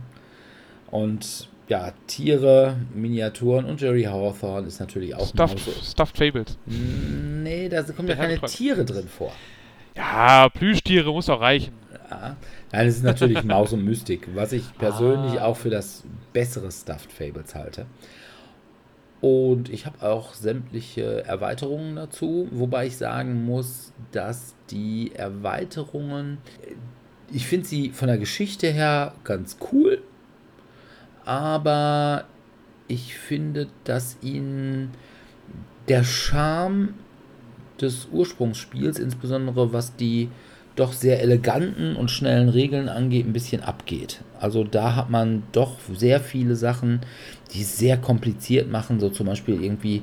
[0.91, 5.61] Und ja, Tiere, Miniaturen und Jerry Hawthorne ist natürlich auch Stuffed.
[5.85, 6.57] Stuffed Fables.
[6.65, 9.33] Nee, da kommen ja Der keine Herr Tiere drin vor.
[9.95, 11.75] Ja, Plüschtiere muss auch reichen.
[12.11, 12.37] Ja.
[12.73, 15.45] Nein, es ist natürlich Maus und Mystik, was ich persönlich Ah.
[15.47, 17.87] auch für das bessere Stuffed Fables halte.
[19.21, 26.39] Und ich habe auch sämtliche Erweiterungen dazu, wobei ich sagen muss, dass die Erweiterungen,
[27.31, 30.03] ich finde sie von der Geschichte her ganz cool,
[31.25, 32.25] aber
[32.89, 34.91] ich finde, dass ihnen
[35.89, 36.95] der Charme
[37.81, 40.31] des Ursprungsspiels, insbesondere was die
[40.77, 44.23] doch sehr eleganten und schnellen Regeln angeht, ein bisschen abgeht.
[44.41, 47.01] Also da hat man doch sehr viele Sachen,
[47.53, 48.99] die es sehr kompliziert machen.
[48.99, 50.03] So zum Beispiel irgendwie,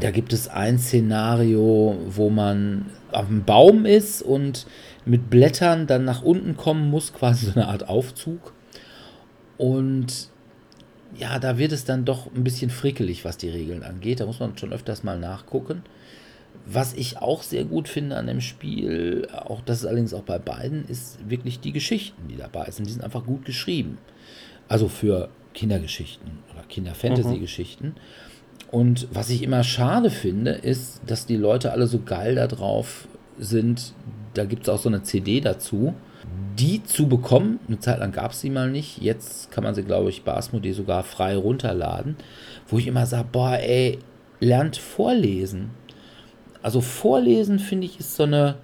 [0.00, 4.66] da gibt es ein Szenario, wo man auf einem Baum ist und
[5.04, 8.52] mit Blättern dann nach unten kommen muss, quasi so eine Art Aufzug.
[9.58, 10.30] Und
[11.16, 14.20] ja, da wird es dann doch ein bisschen frickelig, was die Regeln angeht.
[14.20, 15.82] Da muss man schon öfters mal nachgucken.
[16.66, 20.38] Was ich auch sehr gut finde an dem Spiel, auch das ist allerdings auch bei
[20.38, 22.86] beiden, ist wirklich die Geschichten, die dabei sind.
[22.86, 23.98] Die sind einfach gut geschrieben.
[24.66, 27.96] Also für Kindergeschichten oder Kinder-Fantasy-Geschichten.
[28.70, 33.08] Und was ich immer schade finde, ist, dass die Leute alle so geil da drauf
[33.38, 33.92] sind.
[34.32, 35.94] Da gibt es auch so eine CD dazu.
[36.58, 39.02] Die zu bekommen, eine Zeit lang gab es sie mal nicht.
[39.02, 42.16] Jetzt kann man sie, glaube ich, bei Asmodee sogar frei runterladen.
[42.66, 43.98] Wo ich immer sage, boah, ey,
[44.40, 45.70] lernt vorlesen.
[46.64, 48.54] Also vorlesen, finde ich, ist so eine.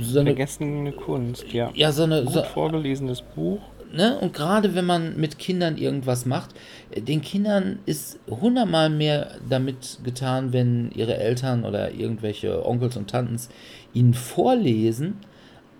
[0.00, 1.72] So eine Vergessene Kunst, ja.
[1.74, 2.22] ja, so eine.
[2.22, 3.58] Gut So, vorgelesenes Buch.
[3.92, 4.16] ne?
[4.20, 6.50] Und gerade wenn man mit Kindern irgendwas macht,
[6.92, 13.10] äh, den Kindern ist hundertmal mehr damit getan, wenn ihre Eltern oder irgendwelche Onkels und
[13.10, 13.48] Tantens
[13.92, 15.18] ihnen vorlesen,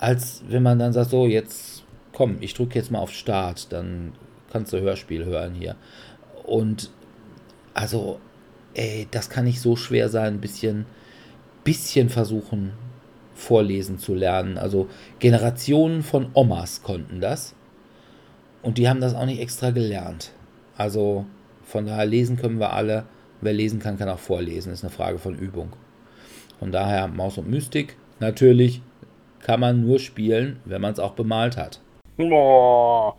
[0.00, 4.14] als wenn man dann sagt, so, jetzt komm, ich drücke jetzt mal auf Start, dann
[4.50, 5.76] kannst du Hörspiel hören hier.
[6.42, 6.90] Und
[7.72, 8.18] also,
[8.74, 10.86] ey, das kann nicht so schwer sein, ein bisschen,
[11.64, 12.72] bisschen versuchen,
[13.34, 14.58] vorlesen zu lernen.
[14.58, 17.54] Also Generationen von Omas konnten das.
[18.62, 20.32] Und die haben das auch nicht extra gelernt.
[20.76, 21.24] Also
[21.64, 23.04] von daher lesen können wir alle.
[23.40, 24.72] Wer lesen kann, kann auch vorlesen.
[24.72, 25.72] Ist eine Frage von Übung.
[26.58, 27.96] Von daher Maus und Mystik.
[28.18, 28.82] Natürlich
[29.40, 31.80] kann man nur spielen, wenn man es auch bemalt hat.
[32.18, 33.16] Boah.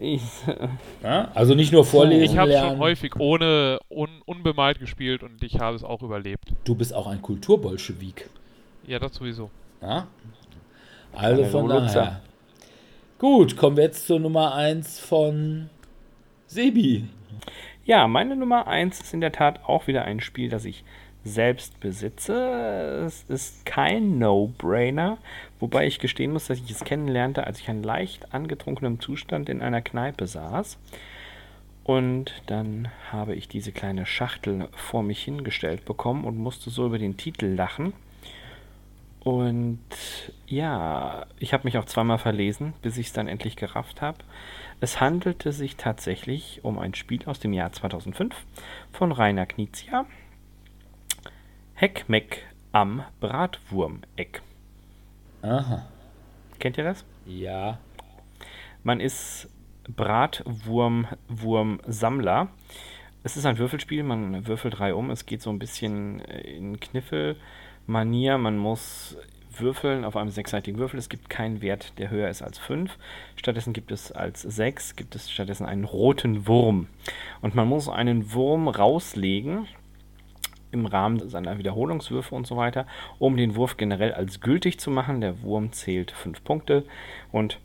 [0.00, 0.22] Ich,
[1.02, 1.30] Ja?
[1.34, 5.76] Also nicht nur vorlesen Ich habe schon häufig ohne un, unbemalt gespielt und ich habe
[5.76, 6.44] es auch überlebt.
[6.64, 8.28] Du bist auch ein Kulturbolschewik.
[8.86, 9.50] Ja, das sowieso.
[9.82, 10.06] Ja?
[11.12, 11.94] Also Eine von Lolutzer.
[12.00, 12.20] daher.
[13.18, 15.70] Gut, kommen wir jetzt zur Nummer 1 von
[16.46, 17.04] Sebi.
[17.84, 20.84] ja, meine Nummer 1 ist in der Tat auch wieder ein Spiel, das ich
[21.26, 23.04] selbst besitze.
[23.06, 25.18] Es ist kein No-Brainer,
[25.60, 29.60] wobei ich gestehen muss, dass ich es kennenlernte, als ich in leicht angetrunkenem Zustand in
[29.60, 30.78] einer Kneipe saß.
[31.84, 36.98] Und dann habe ich diese kleine Schachtel vor mich hingestellt bekommen und musste so über
[36.98, 37.92] den Titel lachen.
[39.20, 39.80] Und
[40.46, 44.18] ja, ich habe mich auch zweimal verlesen, bis ich es dann endlich gerafft habe.
[44.80, 48.36] Es handelte sich tatsächlich um ein Spiel aus dem Jahr 2005
[48.92, 50.06] von Rainer Knizia.
[51.78, 54.40] Heckmeck am Bratwurmeck.
[55.42, 55.86] Aha.
[56.58, 57.04] Kennt ihr das?
[57.26, 57.78] Ja.
[58.82, 59.50] Man ist
[59.94, 62.48] Bratwurm-Wurm-Sammler.
[63.24, 65.10] Es ist ein Würfelspiel, man würfelt drei um.
[65.10, 68.38] Es geht so ein bisschen in Kniffel-Manier.
[68.38, 69.18] Man muss
[69.54, 70.98] würfeln auf einem sechsseitigen Würfel.
[70.98, 72.96] Es gibt keinen Wert, der höher ist als 5.
[73.36, 76.86] Stattdessen gibt es als 6, gibt es stattdessen einen roten Wurm.
[77.42, 79.68] Und man muss einen Wurm rauslegen
[80.80, 82.86] im Rahmen seiner Wiederholungswürfe und so weiter,
[83.18, 85.20] um den Wurf generell als gültig zu machen.
[85.20, 86.84] Der Wurm zählt 5 Punkte
[87.32, 87.58] und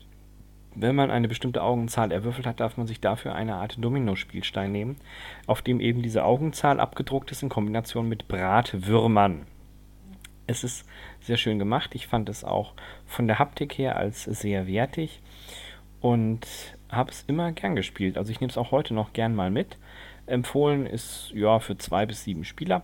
[0.74, 4.96] wenn man eine bestimmte Augenzahl erwürfelt hat, darf man sich dafür eine Art Domino-Spielstein nehmen,
[5.46, 9.42] auf dem eben diese Augenzahl abgedruckt ist in Kombination mit Bratwürmern.
[10.46, 10.86] Es ist
[11.20, 11.94] sehr schön gemacht.
[11.94, 12.72] Ich fand es auch
[13.06, 15.20] von der Haptik her als sehr wertig
[16.00, 16.46] und
[16.90, 18.18] habe es immer gern gespielt.
[18.18, 19.78] Also ich nehme es auch heute noch gern mal mit.
[20.26, 22.82] Empfohlen ist ja für zwei bis sieben Spieler.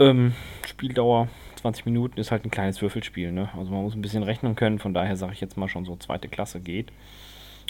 [0.00, 0.32] Ähm,
[0.66, 3.32] Spieldauer 20 Minuten ist halt ein kleines Würfelspiel.
[3.32, 3.50] Ne?
[3.56, 4.78] Also man muss ein bisschen rechnen können.
[4.78, 6.90] Von daher sage ich jetzt mal schon so zweite Klasse geht.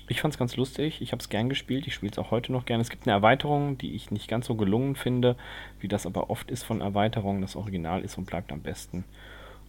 [0.08, 1.02] Ich fand es ganz lustig.
[1.02, 1.88] Ich habe es gern gespielt.
[1.88, 2.80] Ich spiele es auch heute noch gern.
[2.80, 5.34] Es gibt eine Erweiterung, die ich nicht ganz so gelungen finde,
[5.80, 7.42] wie das aber oft ist von Erweiterungen.
[7.42, 9.04] Das Original ist und bleibt am besten.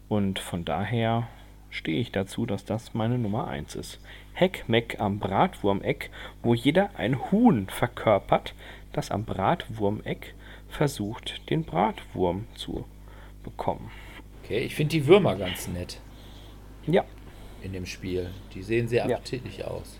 [0.07, 1.27] Und von daher
[1.71, 3.99] stehe ich dazu, dass das meine Nummer 1 ist.
[4.33, 6.11] Heckmeck am Bratwurmeck,
[6.43, 8.53] wo jeder ein Huhn verkörpert,
[8.93, 10.35] das am Bratwurmeck
[10.71, 12.85] versucht, den Bratwurm zu
[13.43, 13.91] bekommen.
[14.43, 15.99] Okay, ich finde die Würmer ganz nett
[16.85, 17.03] Ja,
[17.61, 18.31] in dem Spiel.
[18.53, 19.17] Die sehen sehr Ja.
[19.17, 19.99] appetitlich aus.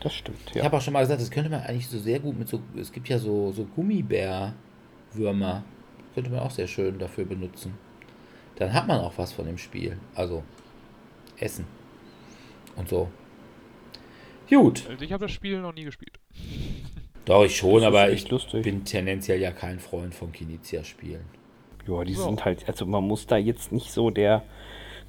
[0.00, 0.40] das stimmt.
[0.50, 0.64] Ich Ja.
[0.64, 2.60] habe auch schon mal gesagt, das könnte man eigentlich so sehr gut mit so.
[2.76, 5.62] Es gibt ja so, so Gummibärwürmer.
[6.14, 7.74] Könnte man auch sehr schön dafür benutzen.
[8.56, 9.98] Dann hat man auch was von dem Spiel.
[10.16, 10.42] Also
[11.38, 11.66] Essen.
[12.76, 13.08] Und so.
[14.50, 14.84] Gut.
[14.90, 16.18] Also ich habe das Spiel noch nie gespielt.
[17.24, 18.62] Doch, ich schon, aber ich lustig.
[18.62, 21.24] bin tendenziell ja kein Freund von Kinizia-Spielen.
[21.86, 22.24] Ja, die So.
[22.24, 24.42] sind halt, also man muss da jetzt nicht so der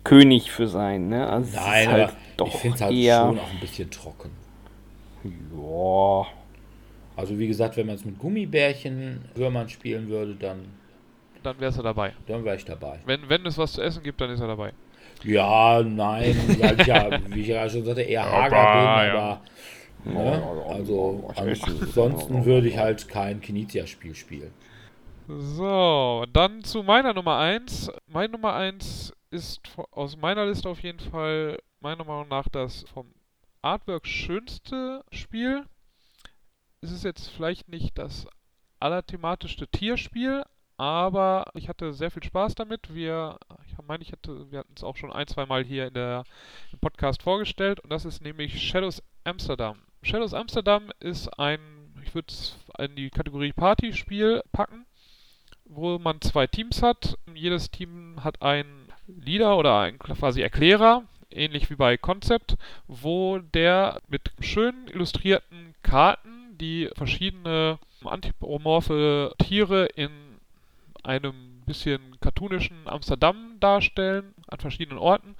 [0.04, 1.28] König für sein, ne?
[1.28, 3.20] Also Nein, halt aber doch ich finde es halt eher.
[3.28, 4.32] schon auch ein bisschen trocken.
[5.24, 6.28] Ja,
[7.16, 10.66] Also wie gesagt, wenn man es mit Gummibärchen-Würmern spielen würde, dann,
[11.44, 12.14] Dann wärst du dabei.
[12.28, 13.00] dann wäre ich dabei.
[13.06, 14.74] Wenn, wenn es was zu essen gibt, dann ist er dabei.
[15.24, 19.42] Ja, nein, weil ich ja, wie ich ja schon sagte, eher hager Aber, bin, ja.
[20.06, 21.78] Ne, also essen.
[21.82, 24.52] ansonsten würde ich halt kein Kinizia-Spiel spielen.
[25.28, 27.92] So, dann zu meiner Nummer 1.
[28.08, 33.14] Meine Nummer 1 ist aus meiner Liste auf jeden Fall meiner Meinung nach das vom
[33.62, 35.66] Artwork schönste Spiel.
[36.82, 38.28] Es ist jetzt vielleicht nicht das
[38.80, 40.44] allerthematischste Tierspiel,
[40.76, 42.94] aber ich hatte sehr viel Spaß damit.
[42.94, 45.94] Wir, ich meine, ich hatte, wir hatten es auch schon ein, zwei Mal hier in
[45.94, 46.26] der,
[46.74, 49.82] im Podcast vorgestellt und das ist nämlich Shadows Amsterdam.
[50.04, 51.60] Shadows Amsterdam ist ein,
[52.06, 54.86] ich würde es in die Kategorie Partyspiel packen
[55.66, 57.18] wo man zwei Teams hat.
[57.34, 64.00] Jedes Team hat einen Leader oder einen quasi Erklärer, ähnlich wie bei Concept, wo der
[64.08, 70.12] mit schön illustrierten Karten, die verschiedene anthropomorphe Tiere in
[71.04, 75.36] einem bisschen cartoonischen Amsterdam darstellen, an verschiedenen Orten.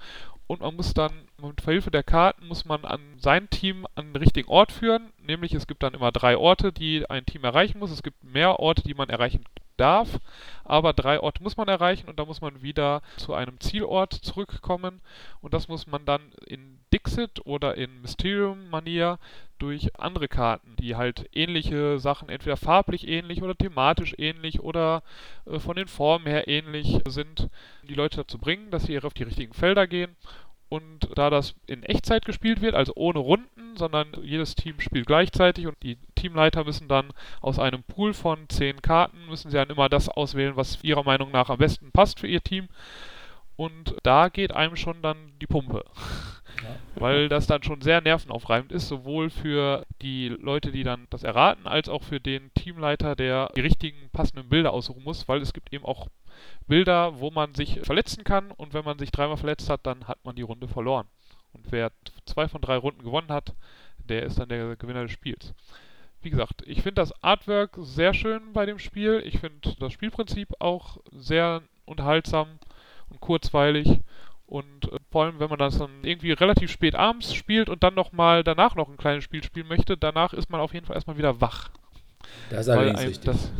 [0.46, 4.16] Und man muss dann mit Hilfe der Karten muss man an sein Team an den
[4.16, 5.12] richtigen Ort führen.
[5.26, 7.90] Nämlich es gibt dann immer drei Orte, die ein Team erreichen muss.
[7.90, 9.44] Es gibt mehr Orte, die man erreichen
[9.76, 10.20] darf,
[10.64, 15.00] aber drei Orte muss man erreichen und da muss man wieder zu einem Zielort zurückkommen
[15.40, 19.18] und das muss man dann in Dixit oder in Mysterium-Manier
[19.58, 25.02] durch andere Karten, die halt ähnliche Sachen, entweder farblich ähnlich oder thematisch ähnlich oder
[25.46, 27.48] äh, von den Formen her ähnlich sind,
[27.82, 30.16] die Leute dazu bringen, dass sie auf die richtigen Felder gehen.
[30.68, 35.66] Und da das in Echtzeit gespielt wird, also ohne Runden, sondern jedes Team spielt gleichzeitig
[35.66, 39.88] und die Teamleiter müssen dann aus einem Pool von zehn Karten, müssen sie dann immer
[39.88, 42.68] das auswählen, was ihrer Meinung nach am besten passt für ihr Team.
[43.56, 45.84] Und da geht einem schon dann die Pumpe.
[46.96, 51.66] Weil das dann schon sehr nervenaufreibend ist, sowohl für die Leute, die dann das erraten,
[51.66, 55.72] als auch für den Teamleiter, der die richtigen passenden Bilder aussuchen muss, weil es gibt
[55.72, 56.08] eben auch
[56.66, 60.18] Bilder, wo man sich verletzen kann und wenn man sich dreimal verletzt hat, dann hat
[60.24, 61.06] man die Runde verloren.
[61.52, 61.92] Und wer
[62.26, 63.54] zwei von drei Runden gewonnen hat,
[63.98, 65.54] der ist dann der Gewinner des Spiels.
[66.20, 69.22] Wie gesagt, ich finde das Artwork sehr schön bei dem Spiel.
[69.24, 72.58] Ich finde das Spielprinzip auch sehr unterhaltsam
[73.10, 74.00] und kurzweilig.
[74.46, 77.94] Und äh, vor allem, wenn man das dann irgendwie relativ spät abends spielt und dann
[77.94, 81.18] nochmal danach noch ein kleines Spiel spielen möchte, danach ist man auf jeden Fall erstmal
[81.18, 81.70] wieder wach.
[82.50, 83.24] Das ist Weil einem, richtig.
[83.24, 83.52] das,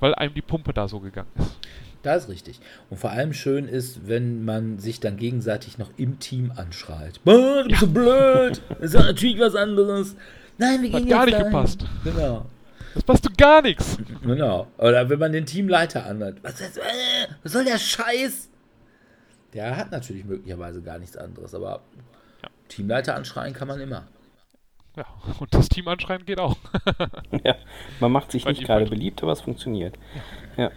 [0.00, 1.58] weil einem die Pumpe da so gegangen ist.
[2.02, 2.58] Das ist richtig.
[2.90, 7.20] Und vor allem schön ist, wenn man sich dann gegenseitig noch im Team anschreit.
[7.24, 8.60] Du bist so blöd.
[8.68, 10.16] Das ist natürlich was anderes.
[10.58, 11.46] Nein, wir gehen Hat gar nicht dahin.
[11.52, 11.84] gepasst.
[12.04, 12.46] Genau.
[12.94, 13.96] Das passt du gar nichts.
[14.22, 14.66] Genau.
[14.78, 16.38] Oder wenn man den Teamleiter anhört.
[16.42, 16.82] Was, ist, äh,
[17.42, 18.48] was soll der Scheiß?
[19.54, 21.80] Der hat natürlich möglicherweise gar nichts anderes, aber
[22.42, 22.48] Ja.
[22.68, 24.08] Teamleiter anschreien kann man immer.
[24.96, 25.06] Ja,
[25.40, 26.56] und das Team anschreien geht auch.
[27.44, 27.54] Ja,
[28.00, 29.96] man macht sich Weil nicht gerade beliebt, aber es funktioniert.
[30.58, 30.70] Ja.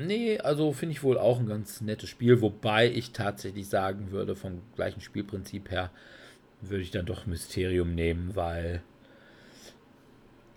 [0.00, 4.36] Nee, also finde ich wohl auch ein ganz nettes Spiel, wobei ich tatsächlich sagen würde,
[4.36, 5.90] vom gleichen Spielprinzip her,
[6.60, 8.82] würde ich dann doch Mysterium nehmen, weil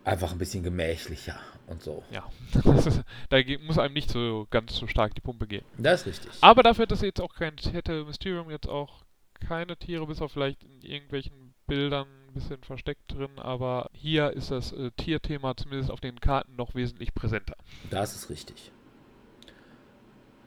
[0.03, 2.03] einfach ein bisschen gemächlicher und so.
[2.11, 2.27] Ja,
[3.29, 5.65] da muss einem nicht so ganz so stark die Pumpe gehen.
[5.77, 6.31] Das ist richtig.
[6.41, 9.03] Aber dafür hätte jetzt auch kein, hätte Mysterium jetzt auch
[9.39, 14.51] keine Tiere, bis auf vielleicht in irgendwelchen Bildern ein bisschen versteckt drin, aber hier ist
[14.51, 17.55] das äh, Tierthema zumindest auf den Karten noch wesentlich präsenter.
[17.89, 18.71] Das ist richtig.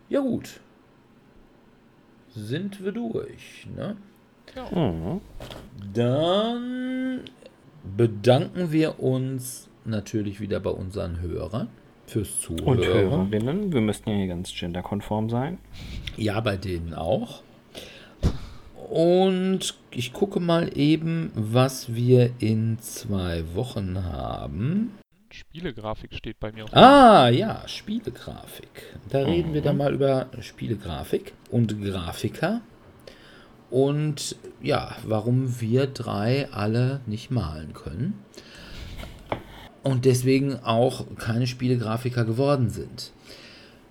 [0.09, 0.61] Ja gut.
[2.31, 3.97] Sind wir durch, ne?
[4.73, 5.21] Mhm.
[5.93, 7.21] Dann
[7.97, 11.69] bedanken wir uns natürlich wieder bei unseren Hörern
[12.07, 12.67] fürs Zuhören.
[12.67, 15.59] Und Hörerinnen, wir müssten ja hier ganz genderkonform sein.
[16.17, 17.43] Ja, bei denen auch.
[18.91, 24.93] Und ich gucke mal eben, was wir in zwei Wochen haben.
[25.35, 26.77] Spielegrafik steht bei mir auf.
[26.77, 28.95] Ah, ja, Spielegrafik.
[29.09, 32.61] Da reden wir dann mal über Spielegrafik und Grafiker.
[33.69, 38.23] Und ja, warum wir drei alle nicht malen können.
[39.83, 43.11] Und deswegen auch keine Spielegrafiker geworden sind.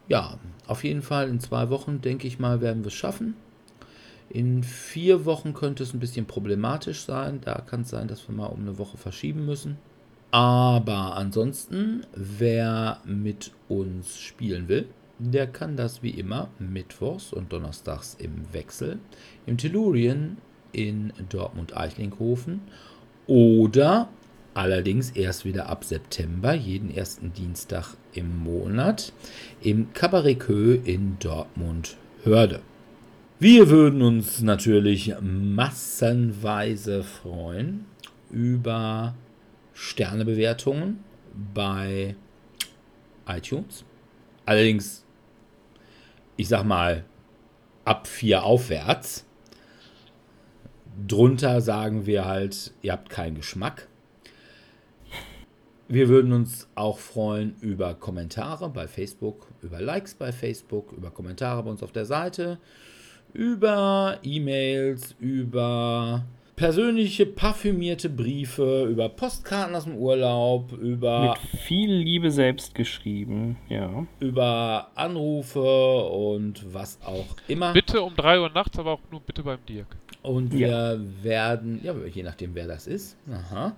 [0.08, 3.36] Ja, auf jeden Fall in zwei Wochen, denke ich mal, werden wir es schaffen.
[4.30, 7.42] In vier Wochen könnte es ein bisschen problematisch sein.
[7.42, 9.78] Da kann es sein, dass wir mal um eine Woche verschieben müssen.
[10.34, 14.88] Aber ansonsten, wer mit uns spielen will,
[15.20, 18.98] der kann das wie immer mittwochs und donnerstags im Wechsel
[19.46, 20.38] im Tellurien
[20.72, 22.62] in Dortmund-Eichlinghofen
[23.28, 24.10] oder
[24.56, 29.14] allerdings erst wieder ab September, jeden ersten Dienstag im Monat,
[29.62, 32.62] im Cabaret Queue in Dortmund-Hörde.
[33.38, 37.86] Wir würden uns natürlich massenweise freuen
[38.32, 39.14] über
[39.74, 41.04] Sternebewertungen
[41.54, 42.16] bei
[43.28, 43.86] iTunes.
[44.46, 45.06] Allerdings,
[46.38, 47.06] ich sag mal,
[47.86, 49.26] ab 4 aufwärts.
[51.08, 53.88] Drunter sagen wir halt, ihr habt keinen Geschmack.
[55.88, 61.64] Wir würden uns auch freuen über Kommentare bei Facebook, über Likes bei Facebook, über Kommentare
[61.64, 62.58] bei uns auf der Seite,
[63.34, 66.26] über E-Mails, über
[66.56, 74.06] persönliche parfümierte Briefe, über Postkarten aus dem Urlaub, über, Mit viel Liebe selbst geschrieben, ja.
[74.20, 77.74] über Anrufe und was auch immer.
[77.74, 79.88] Bitte um 3 Uhr nachts, aber auch nur bitte beim Dirk.
[80.22, 80.60] Und Ja.
[80.98, 83.18] wir werden, ja, je nachdem, wer das ist.
[83.32, 83.76] Aha.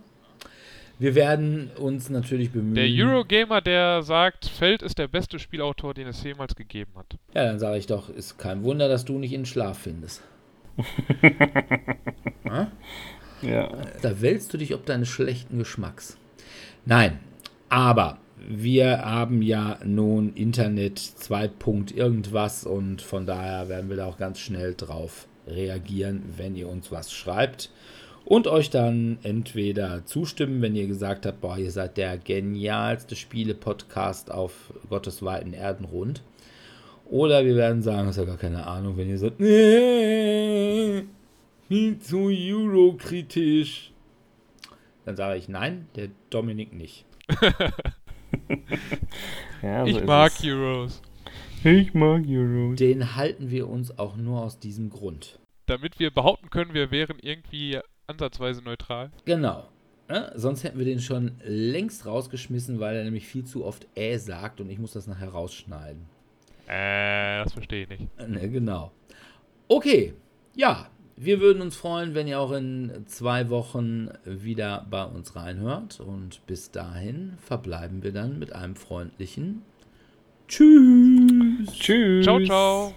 [0.97, 2.75] Wir werden uns natürlich bemühen.
[2.75, 7.17] Der Eurogamer, der sagt, Feld ist der beste Spielautor, den es jemals gegeben hat.
[7.33, 10.21] Ja, dann sage ich doch, ist kein Wunder, dass du nicht in Schlaf findest.
[12.49, 12.71] Ha?
[13.41, 13.69] Ja.
[14.01, 16.17] Da wälzt du dich ob deines schlechten Geschmacks.
[16.85, 17.19] Nein,
[17.69, 18.17] aber
[18.47, 21.49] wir haben ja nun Internet 2.
[21.49, 26.67] Punkt irgendwas und von daher werden wir da auch ganz schnell drauf reagieren, wenn ihr
[26.69, 27.69] uns was schreibt
[28.25, 34.31] und euch dann entweder zustimmen, wenn ihr gesagt habt, boah, ihr seid der genialste Spiele-Podcast
[34.31, 36.23] auf Gottes weiten Erdenrund.
[37.09, 41.03] Oder wir werden sagen, das ist ja gar keine Ahnung, wenn ihr sagt, nee,
[41.67, 43.91] viel zu eurokritisch.
[45.05, 47.05] Dann sage ich nein, der Dominik nicht.
[49.61, 50.43] ja so ich mag es.
[50.43, 51.01] Heroes.
[51.63, 52.77] Ich mag Euros.
[52.77, 55.39] Den halten wir uns auch nur aus diesem Grund.
[55.65, 59.11] Damit wir behaupten können, wir wären irgendwie ansatzweise neutral.
[59.25, 59.67] Genau.
[60.07, 64.19] Ja, sonst hätten wir den schon längst rausgeschmissen, weil er nämlich viel zu oft äh
[64.19, 66.05] sagt und ich muss das nachher rausschneiden.
[66.67, 68.27] Äh, das verstehe ich nicht.
[68.27, 68.91] Ne, genau.
[69.67, 70.13] Okay,
[70.55, 75.99] ja, wir würden uns freuen, wenn ihr auch in zwei Wochen wieder bei uns reinhört.
[75.99, 79.61] Und bis dahin verbleiben wir dann mit einem freundlichen
[80.47, 81.71] Tschüss.
[81.73, 82.23] Tschüss.
[82.25, 82.93] Ciao, ciao.